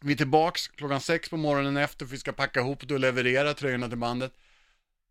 [0.00, 3.54] vi tillbaks klockan sex på morgonen efter för vi ska packa ihop det och leverera
[3.54, 4.32] tröjorna till bandet.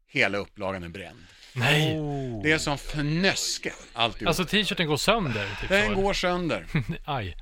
[0.07, 1.19] Hela upplagan är bränd.
[1.55, 1.97] Nej.
[2.43, 4.27] Det är som fnöske alltihop.
[4.27, 5.57] Alltså t-shirten går sönder.
[5.61, 6.01] Typ Den så.
[6.01, 6.65] går sönder.
[7.05, 7.35] Aj.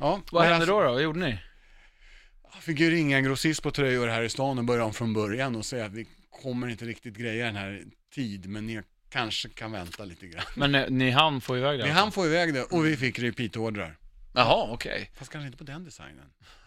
[0.00, 0.92] Ja, Vad hände alltså, då, då?
[0.92, 1.38] Vad gjorde ni?
[2.54, 5.12] Jag fick ju ringa en grossist på tröjor här i stan och börja om från
[5.12, 6.06] början och säga att vi
[6.42, 7.84] kommer inte riktigt greja den här
[8.14, 10.44] tid, men ni kanske kan vänta lite grann.
[10.54, 11.84] Men eh, ni hann få iväg det?
[11.84, 13.98] Vi hann få iväg det och vi fick repeat-ordrar.
[14.34, 15.10] Jaha, okej.
[15.14, 16.24] Fast kanske inte på den designen.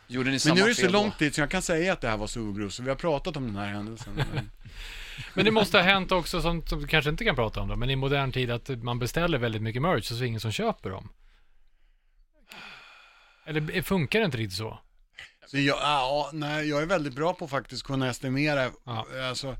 [0.07, 0.99] Gjorde ni Men samma nu är det så fel då?
[0.99, 3.37] långt dit så jag kan säga att det här var Sovgrus, så vi har pratat
[3.37, 4.13] om den här händelsen.
[4.15, 4.49] Men...
[5.33, 7.75] Men det måste ha hänt också, som, som du kanske inte kan prata om då,
[7.75, 10.39] men i modern tid att man beställer väldigt mycket merch och så är det ingen
[10.39, 11.09] som köper dem.
[13.45, 14.79] Eller funkar det inte riktigt så?
[15.47, 18.71] Så jag, ja, nej, jag är väldigt bra på att faktiskt kunna estimera.
[18.85, 19.07] Ja.
[19.29, 19.57] Alltså,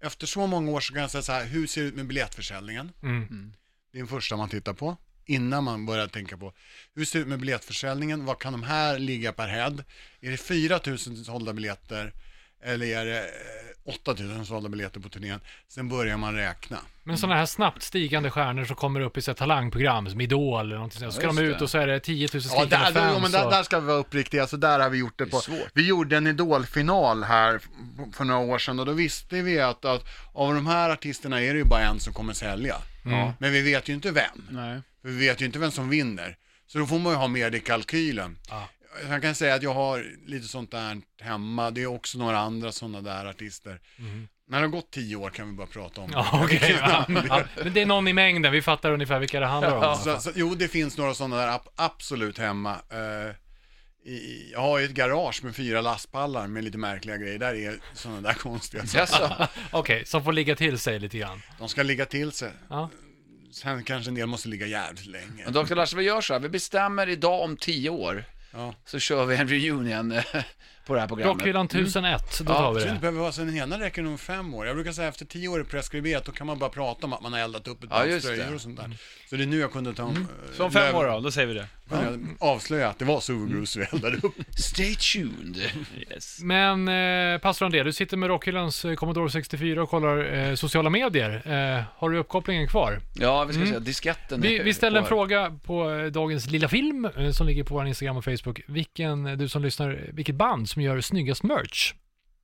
[0.00, 2.06] efter så många år så kan jag säga så här, hur ser det ut med
[2.06, 2.92] biljettförsäljningen?
[3.02, 3.52] Mm.
[3.92, 4.96] Det är den första man tittar på.
[5.26, 6.52] Innan man börjar tänka på,
[6.94, 8.24] hur ser det ut med biljettförsäljningen?
[8.24, 9.84] Vad kan de här ligga per head?
[10.20, 12.12] Är det 4 000 sålda biljetter?
[12.62, 13.24] Eller är det eh,
[13.84, 15.40] 8 000 sålda biljetter på turnén?
[15.68, 16.78] Sen börjar man räkna.
[17.04, 20.74] Men sådana här snabbt stigande stjärnor som kommer upp i så talangprogram, som Idol eller
[20.74, 21.12] någonting sånt.
[21.12, 23.12] Så ska Ja, de ut och så är det 10 000 Ja, skrikande där, fans.
[23.14, 25.40] jo, men där, där ska vi vara uppriktiga, så där har vi gjort det på.
[25.40, 25.68] svårt.
[25.74, 27.60] Vi gjorde en idolfinal här
[28.12, 31.52] för några år sedan och då visste vi att, att av de här artisterna är
[31.52, 32.76] det ju bara en som kommer sälja.
[33.04, 33.30] Mm.
[33.38, 34.46] Men vi vet ju inte vem.
[34.50, 34.80] Nej.
[35.02, 36.36] Vi vet ju inte vem som vinner.
[36.66, 38.36] Så då får man ju ha med det i kalkylen.
[38.48, 38.68] Ja.
[39.08, 41.70] Jag kan säga att jag har lite sånt där hemma.
[41.70, 43.80] Det är också några andra sådana där artister.
[44.48, 46.16] När det har gått tio år kan vi bara prata om det.
[46.16, 46.26] Mm.
[46.32, 46.76] Ja, okej.
[46.80, 47.04] ja.
[47.28, 49.96] ja, men det är någon i mängden, vi fattar ungefär vilka det handlar om.
[49.96, 52.76] Så, så, jo, det finns några sådana där ab- absolut hemma.
[52.90, 53.34] Eh,
[54.12, 57.38] i, jag har ju ett garage med fyra lastpallar med lite märkliga grejer.
[57.38, 59.46] Där är sådana där konstiga saker.
[59.72, 61.42] Okej, som får ligga till sig lite grann.
[61.58, 62.50] De ska ligga till sig.
[62.70, 62.90] Ja.
[63.52, 65.44] Sen kanske en del måste ligga jävligt länge.
[65.44, 65.74] Men Dr.
[65.74, 68.74] Larsen, vi gör så här, vi bestämmer idag om tio år, Ja.
[68.84, 70.24] så kör vi en reunion eh,
[70.88, 71.36] på det här programmet.
[71.38, 72.98] Rockhyllan 1001, då Ja, tar vi det det.
[73.00, 74.66] behöver vara, så den ena räcker nog fem år.
[74.66, 77.22] Jag brukar säga efter tio år är preskriberat, då kan man bara prata om att
[77.22, 78.54] man har eldat upp ett Ja, par just tröjor det.
[78.54, 78.90] och sånt där.
[79.30, 80.26] Så det är nu jag kunde ta mm.
[80.56, 81.66] Så om fem år då, då säger vi det.
[82.38, 84.34] avslöja att det var Suvergrus vi eldade upp.
[84.58, 85.56] Stay tuned.
[86.10, 86.38] Yes.
[86.42, 86.88] Men
[87.34, 91.42] eh, pastor André, du sitter med Rockhyllans eh, Commodore 64 och kollar eh, sociala medier.
[91.78, 93.00] Eh, har du uppkopplingen kvar?
[93.14, 94.40] Ja, vi ska säga disketten.
[94.40, 95.08] Vi, är vi ställde en kvar.
[95.16, 98.60] fråga på eh, dagens lilla film eh, som ligger på vår Instagram och Facebook.
[98.66, 101.94] Vilken, eh, du som lyssnar, vilket band som gör snyggast merch?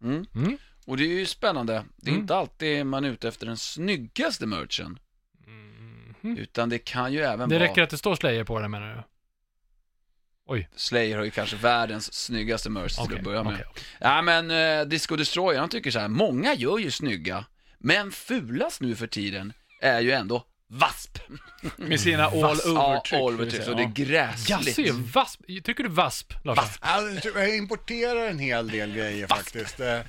[0.02, 0.26] Mm.
[0.34, 0.58] Mm.
[0.86, 1.84] Och det är ju spännande.
[1.96, 2.20] Det är Mm.
[2.20, 4.98] inte alltid man är ute efter den snyggaste merchen.
[5.46, 6.36] Mhm.
[6.38, 7.68] Utan det kan ju även Det vara...
[7.68, 9.02] räcker att det står Slayer på den menar du?
[10.76, 13.52] Slayer har ju kanske världens snyggaste merch till Okej, att börja med.
[13.54, 13.82] okej, okej.
[14.00, 16.08] Ja men eh, Disco Destroyer, han tycker så här.
[16.08, 17.44] många gör ju snygga,
[17.78, 20.46] men fulast nu för tiden är ju ändå
[20.78, 21.18] VASP.
[21.76, 22.32] Med sina all
[22.64, 23.12] Ja, over-tryck.
[23.20, 23.64] vi Oliver säga.
[23.64, 24.78] så det är gräsligt.
[24.78, 25.40] Jaså, vasp?
[25.64, 26.58] Tycker du VASP, Lars?
[26.80, 29.80] Alltså, Jag importerar en hel del grejer faktiskt.
[29.80, 30.00] Eh,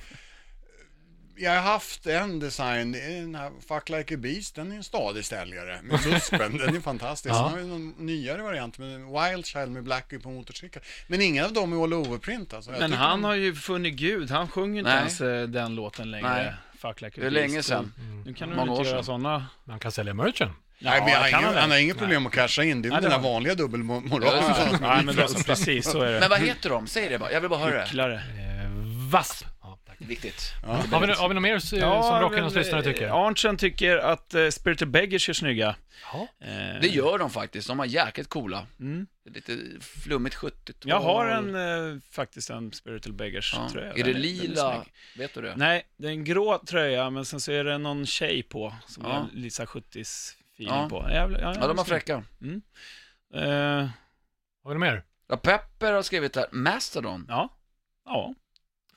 [1.38, 5.24] Jag har haft en design, den här Fuck Like a Beast, den är en stadig
[5.24, 7.34] stäljare med suspen, den är fantastisk.
[7.34, 7.38] Ja.
[7.38, 10.82] Sen har vi någon nyare variant med Wild Child med Blackie på motorcykel.
[11.06, 12.70] Men ingen av dem är all over-print alltså.
[12.70, 14.98] Men han de- har ju funnit Gud, han sjunger inte Nej.
[14.98, 16.28] ens eh, den låten längre.
[16.28, 16.54] Nej.
[16.78, 17.92] Fuck like a Det är länge sedan.
[18.26, 19.46] Nu kan du Många väl år inte göra sådana.
[19.64, 20.50] Man kan sälja merchen.
[20.78, 22.90] Nej, men jag har kan ingen, han har inget problem att casha in, det är
[22.90, 24.28] Nej, väl den här vanliga dubbelmoralen.
[24.48, 26.20] Ja, som- Nej, men det, precis så är det.
[26.20, 26.86] Men vad heter de?
[26.86, 27.82] Säg det bara, jag vill bara höra det.
[27.82, 28.14] Hycklare.
[28.14, 28.70] Eh,
[29.10, 29.46] VASP.
[30.06, 30.08] Ja.
[30.08, 30.52] Viktigt.
[30.64, 31.58] Har, vi, har vi något mer eh,
[32.02, 33.26] som Rockhyllans lyssnare tycker?
[33.26, 35.76] Arntzen tycker att uh, Spirit of Beggars är snygga.
[36.12, 36.28] Ja.
[36.40, 38.66] Eh, Det gör de faktiskt, de var jäkligt coola.
[38.80, 39.06] Mm.
[39.24, 40.74] Det är Lite flummigt 70-tal.
[40.90, 41.54] Jag har en,
[41.94, 43.68] eh, faktiskt en Spiritual Beggars Ja.
[43.72, 43.90] tröja.
[43.92, 44.84] Är Den det den lila?
[45.18, 45.54] Vet du det?
[45.56, 49.04] Nej, det är en grå tröja, men sen så är det någon tjej på, som
[49.06, 49.16] Ja.
[49.16, 50.88] är lite så här 70s feeling Ja.
[50.88, 51.06] på.
[51.10, 52.14] Jävla, ja, Ja, de var fräcka.
[53.34, 53.42] Eh,
[54.64, 55.02] Har vi något mer?
[55.28, 57.26] Ja, Pepper har skrivit här, Mastodon.
[57.28, 57.48] ja.
[58.04, 58.34] Ja.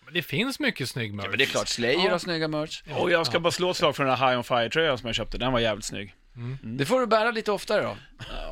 [0.10, 1.26] Men Det finns mycket snygg merch.
[1.26, 2.12] Ja, men det är klart, Slayer Ja.
[2.12, 2.82] har snygga merch.
[2.92, 5.16] Och jag ska bara slå ett slag för den här High on Fire-tröjan som jag
[5.16, 5.38] köpte.
[5.38, 6.16] Den var jävligt snygg.
[6.64, 7.98] Det får du bära lite oftare då.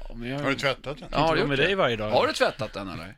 [0.08, 1.08] Ja, men jag Har du tvättat den?
[1.12, 1.64] Ja, har du gjort med det?
[1.66, 2.12] dig varje dag.
[2.12, 3.16] Har du tvättat den eller?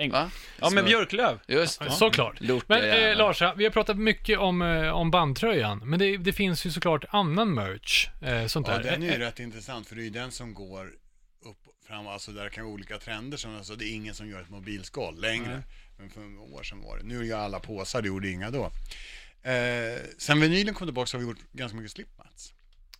[0.00, 0.10] Äng.
[0.10, 0.30] Va?
[0.60, 1.38] Ja, med björklöv.
[1.46, 1.90] Just det.
[1.90, 2.40] Såklart.
[2.40, 3.16] Lort, Men ja, eh.
[3.16, 7.04] Larsa, vi har pratat mycket om, eh, om bandtröjan, men det, det finns ju såklart
[7.08, 8.08] annan merch.
[8.22, 8.82] Eh, sånt Ja, där.
[8.90, 10.86] den är ju Eh, rätt intressant för det är ju den som går
[11.44, 11.58] upp
[11.88, 13.36] fram, alltså där kan vara olika trender.
[13.38, 15.62] Som, alltså, det är ingen som gör ett mobilskål längre.
[15.98, 17.04] Men för några år sedan var det.
[17.04, 18.64] Nu är ju alla påsar, det gjorde inga då.
[19.42, 22.52] Eh, sen vinylen kom tillbaka så har vi gjort ganska mycket slipmats.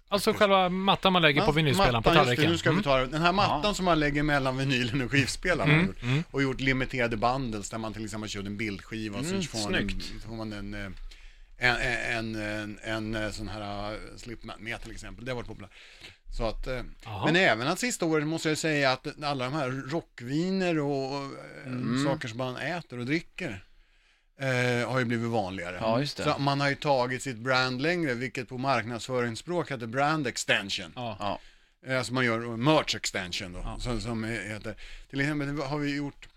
[0.09, 2.51] alltså själva mattan man lägger på vinylspelaren på just det, tallriken.
[2.51, 5.71] nu ska vi ta den här mattan som man lägger mellan vinylen och skivspelaren.
[5.71, 6.03] har gjort.
[6.03, 6.25] mm.
[6.31, 9.59] Och gjort limiterade bundles där man till exempel kör en bildskiva och så Mm, får
[9.59, 10.25] man, en, snyggt.
[10.27, 10.95] får man en,
[11.59, 15.25] en, en, en, en, en sån här eh, slipmat med till exempel.
[15.25, 15.71] Det har varit populärt.
[16.37, 16.83] Så att, eh,
[17.25, 21.29] men även att sista året måste jag säga att alla de här rockviner och eh,
[21.67, 22.05] Mm.
[22.05, 23.65] saker som man äter och dricker
[24.41, 25.79] eh, har ju blivit vanligare.
[25.81, 26.23] Ja, just det.
[26.25, 30.93] Så man har ju tagit sitt brand längre, vilket på marknadsföringsspråk heter brand extension.
[30.97, 31.17] Ja.
[31.21, 31.41] Ja.
[31.87, 34.75] Eh, Alltså man gör merch extension då, som, som heter.
[35.11, 36.29] Till exempel har vi gjort,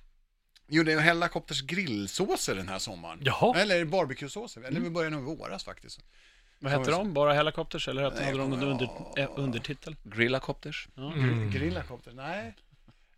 [0.76, 3.20] gjorde Hellacopters grillsåser den här sommaren.
[3.22, 3.60] Jaha.
[3.60, 6.00] Eller barbecuesåser, eller vi började nog i våras faktiskt.
[6.60, 7.14] Vad hette de?
[7.14, 8.68] Bara Helicopters eller hette, Nej, de någon ja.
[8.68, 9.96] under, eh, undertitel?
[10.04, 10.88] Grillacopters.
[10.98, 11.52] Mm.
[11.52, 12.56] Grillacopter, nej.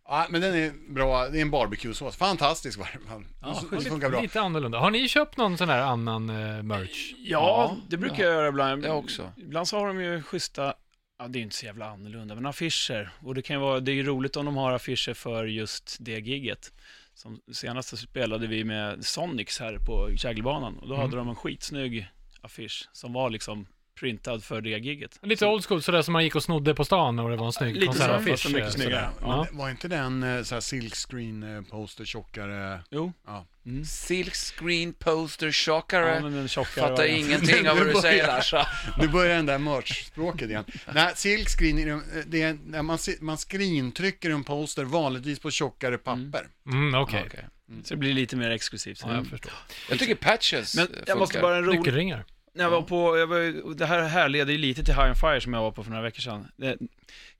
[0.08, 3.26] Ja, men den är bra, det är en barbecuesås, fantastisk var den.
[3.40, 4.20] Ja, det funkar bra.
[4.20, 4.78] Lite annorlunda.
[4.78, 7.12] Har ni köpt någon sån här annan eh, merch?
[7.18, 8.82] Ja, Ja, det brukar jag göra ibland.
[8.82, 9.32] Det också.
[9.36, 10.74] Ibland så har de ju schyssta,
[11.18, 13.10] ja det är inte så jävla annorlunda, men affischer.
[13.22, 15.96] Och det kan ju vara, det är ju roligt om de har affischer för just
[16.00, 16.72] det gigget.
[17.14, 20.78] Som senast så spelade vi med Sonics här på Kägelbanan.
[20.78, 22.06] Och då hade de en skitsnygg
[22.40, 25.18] affisch som var liksom printad för det gigget.
[25.22, 27.52] Lite old school, sådär som man gick och snodde på stan och det var en
[27.52, 28.30] snygg Lite så, konsertaffisch.
[28.42, 29.08] fast mycket eh, snyggare.
[29.20, 29.46] Ja.
[29.52, 32.80] Var inte den eh, så här silkscreen eh, poster tjockare?
[32.90, 33.46] Jo, Ja.
[33.86, 36.14] Silk screen poster chockare.
[36.14, 38.66] ja, men den tjockare Fattar ingenting av vad du säger Larsa.
[38.98, 40.64] Nu börjar den där merch-språket igen.
[40.94, 46.46] Nej, silkscreen, det är när man, man screentrycker en poster vanligtvis på tjockare papper.
[46.66, 47.24] Mm, okej.
[47.26, 47.44] Okej.
[47.84, 49.00] Så det blir lite mer exklusivt.
[49.06, 49.52] Ja, jag förstår.
[49.90, 51.78] Jag tycker patches Men jag måste bara en rolig...
[51.78, 52.24] Nyckelringar.
[52.56, 55.40] När jag var på, jag var, det här härleder ju lite till High on Fire
[55.40, 56.48] som jag var på för några veckor sedan.
[56.56, 56.76] Det,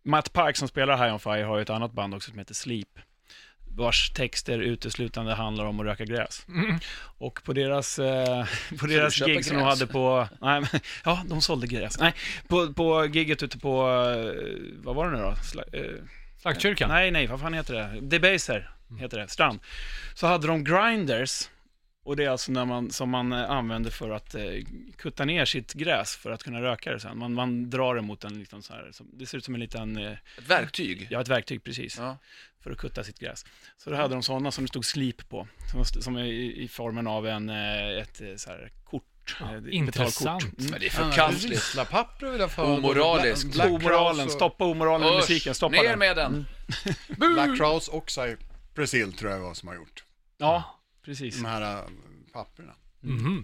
[0.02, 2.54] Matt Park som spelar High on Fire har ju ett annat band också som heter
[2.54, 2.88] Sleep.
[3.76, 6.46] Vars texter uteslutande handlar om att röka gräs.
[6.48, 6.78] Mm.
[7.18, 8.46] Och på deras, eh,
[8.80, 9.80] på deras gig som de gräs?
[9.80, 11.98] hade på, nej men, ja de sålde gräs.
[11.98, 12.14] Nej,
[12.48, 15.34] på, på giget ute på, eh, vad var det nu då?
[15.42, 15.82] Sla, eh,
[16.40, 16.88] Slaktkyrkan.
[16.88, 18.00] Nej, nej, vad fan heter det?
[18.00, 19.60] Debaser heter det, Strand.
[20.14, 21.48] Så hade de grinders,
[22.04, 24.42] och det är alltså när man, som man eh, använder för att eh,
[24.96, 27.18] kutta ner sitt gräs för att kunna röka det sen.
[27.18, 29.60] Man, man drar det mot en liten så här, som, det ser ut som en
[29.60, 31.06] liten, eh, Ett verktyg.
[31.10, 32.18] ja ett verktyg precis, Ja.
[32.62, 33.44] för att kutta sitt gräs.
[33.76, 36.68] Så då hade de sådana som det stod sleep på, som, som är i, i
[36.68, 39.36] formen av en, eh, ett eh, så här kort.
[39.40, 40.42] Ja, intressant.
[40.58, 40.70] Mm.
[40.70, 41.52] Men det är förkastligt.
[41.54, 42.62] Risslapapper vill jag för.
[42.64, 43.52] Omoraliskt.
[43.52, 45.98] Black Omoralen, stoppa omoralen i musiken, stoppa ner den.
[45.98, 46.46] med den.
[47.34, 50.04] Black Crowes och Cypress tror jag var som har gjort.
[50.38, 51.36] Ja, precis.
[51.36, 51.80] De här äh,
[52.32, 52.72] papperna.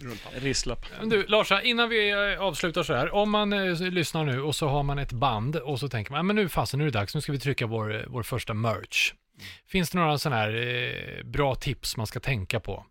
[0.01, 0.41] Rullpapper.
[0.41, 0.87] Risslapp.
[1.05, 3.15] Du, Larsa, innan vi eh, avslutar så här.
[3.15, 6.19] Om man eh, lyssnar nu och så har man ett band och så tänker man,
[6.19, 8.23] "Ja, men nu fasen, nu är det dags, nu ska vi trycka vår, eh, vår
[8.23, 9.13] första merch.
[9.67, 12.87] Finns det några sådana här eh, bra tips man ska tänka på?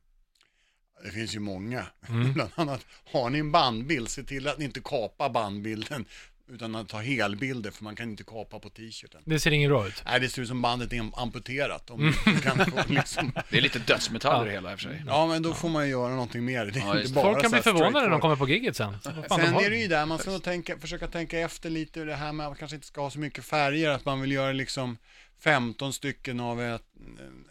[1.03, 1.85] Det finns ju många.
[2.09, 2.33] Mm.
[2.33, 6.05] Bland annat, har ni en bandbild, se till att ni inte kapar bandbilden.
[6.51, 9.21] Utan att ta helbilder, för man kan inte kapa på t-shirten.
[9.25, 10.03] Det ser inget bra ut.
[10.05, 11.89] Nej, det ser ut som bandet är amputerat.
[11.89, 12.07] Mm.
[12.07, 13.31] Om du kan få liksom...
[13.49, 14.51] Det är lite dödsmetaller Ja.
[14.51, 15.03] i hela i och för sig.
[15.07, 16.65] Ja, men då får man ju göra någonting mer.
[16.65, 18.97] Det är Ja, inte bara Folk kan bli förvånade när de kommer på gigget sen.
[19.03, 22.03] De Sen har- är det ju där, man ska nog tänka, försöka tänka efter lite
[22.03, 24.31] det här med att man kanske inte ska ha så mycket färger, att man vill
[24.31, 24.97] göra liksom
[25.43, 26.83] 15 stycken av ett,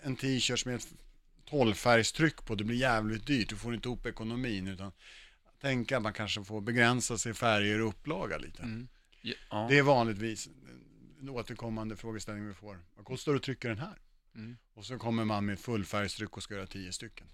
[0.03, 0.89] en t-shirt med ett
[1.51, 4.93] 12-färgstryck på, det blir jävligt dyrt, du får inte ihop ekonomin, utan
[5.61, 8.87] tänka att man kanske får begränsa sig i färger och upplaga lite.
[9.23, 9.67] Ja.
[9.71, 10.49] Det är vanligtvis
[11.21, 12.79] en återkommande frågeställning vi får.
[12.97, 13.99] Vad kostar det att trycka den här?
[14.35, 14.57] Mm.
[14.75, 17.27] Och så kommer man med fullfärgstryck och ska göra 10 stycken.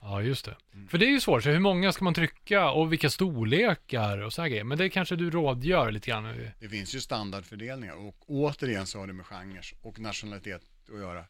[0.00, 0.56] Ja, just det.
[0.88, 4.32] För det är ju svårt, så hur många ska man trycka och vilka storlekar och
[4.32, 4.64] så här grejer.
[4.64, 6.50] Men det kanske du rådgör lite grann.
[6.60, 10.62] Det finns ju standardfördelningar och återigen så har det med genrer och nationalitet
[10.92, 11.24] att göra.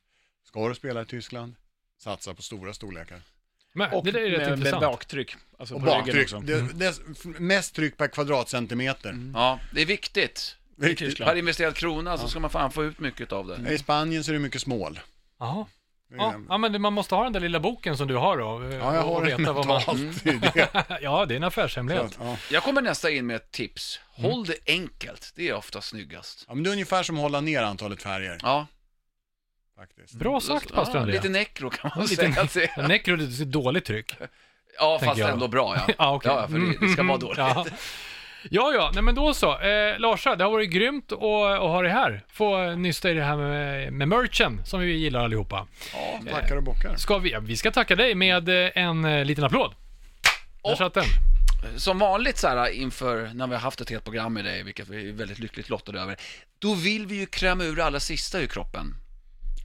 [0.44, 1.54] Ska du spela i Tyskland,
[1.98, 3.20] satsa på stora storlekar.
[3.74, 4.80] Men Och det där är rätt med, med intressant.
[4.82, 5.36] baktryck.
[5.58, 6.40] Alltså Och på ryggen baktryck, också.
[6.40, 9.30] det, det, är mest tryck per kvadratcentimeter.
[9.34, 10.56] ja, det är viktigt.
[10.76, 10.98] Viktigt.
[11.08, 11.30] Tyskland.
[11.30, 13.72] Per investerad krona så ska man fan få ut mycket av det.
[13.72, 15.00] I Spanien så är det mycket smål.
[15.40, 15.66] Jaha.
[16.10, 18.38] Det Ja, ja, men det- man måste ha den där lilla boken som du har
[18.38, 18.62] då.
[18.62, 19.76] eh, Ja, jag och har veta den vad man...
[19.76, 20.24] mentalt.
[20.24, 20.98] Det är det.
[21.02, 22.18] Ja, det är en affärshemlighet.
[22.20, 22.36] ja.
[22.50, 24.00] Jag kommer nästa in med ett tips.
[24.08, 25.32] Håll det enkelt.
[25.36, 26.44] Det är ofta snyggast.
[26.48, 28.66] ja, men det är ungefär som att hålla ner antalet färger Ja.
[29.78, 30.14] Faktiskt.
[30.14, 31.16] Bra sagt, pastor ja, Andrea.
[31.22, 32.72] Lite nekro kan man Lite säga.
[32.76, 32.80] är.
[32.80, 34.12] Men Necro är ett dåligt tryck.
[34.78, 35.30] Ja, fast jag.
[35.30, 35.94] ändå bra ja.
[35.98, 36.30] Ja, okej.
[36.32, 37.38] Ja, för det, det ska vara dåligt.
[37.38, 37.66] Ja.
[38.50, 39.60] Ja, ja, nej men då så.
[39.60, 42.24] Eh, Larsa, det har varit grymt att, att ha dig här.
[42.28, 45.66] Få nysta i det här med, med merchen som vi gillar allihopa.
[45.92, 46.20] Ja.
[46.32, 46.96] Tackar och bockar.
[46.96, 49.74] Ska vi, ja, vi ska tacka dig med eh, en eh, liten applåd.
[50.64, 51.04] Där Och- satt den.
[51.76, 54.88] Som vanligt så här inför när vi har haft ett helt program med dig, vilket
[54.88, 56.16] vi är väldigt lyckligt lottade över,
[56.58, 58.94] då vill vi ju kräma ur det allra sista ur kroppen.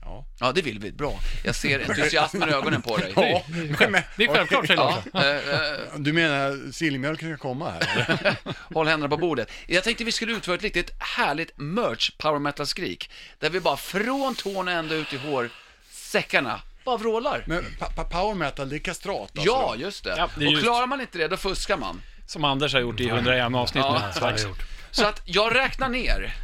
[0.04, 0.26] Ja.
[0.40, 0.92] Ja, det vill vi.
[0.92, 1.18] Bra.
[1.44, 3.12] Jag ser entusiasmen i ögonen på dig.
[3.80, 4.80] Ja, men, Det är självklart, säger
[5.12, 8.36] Ja, eh, du menar sillmjölken ska komma här?
[8.74, 9.50] håll händerna på bordet.
[9.66, 13.10] Jag tänkte vi skulle utföra ett riktigt härligt merch power metal-skrik.
[13.38, 17.44] Där vi bara från tårna ända ut i hårsäckarna bara vrålar.
[17.46, 19.42] Men pa- pa- power metal, det är kastrat alltså?
[19.46, 20.14] Ja, just det.
[20.16, 22.02] Ja, det Och klarar man inte det, då fuskar man.
[22.26, 24.54] Som Anders har gjort i 101 avsnitt Ja, nu.
[24.90, 26.34] Så att jag räknar ner.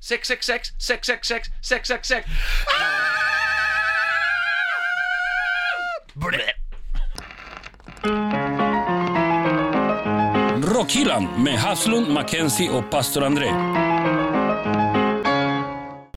[0.00, 2.28] 666, 666, 666.
[10.62, 13.87] Rockhyllan med Haslund, Mackenzie och pastor André.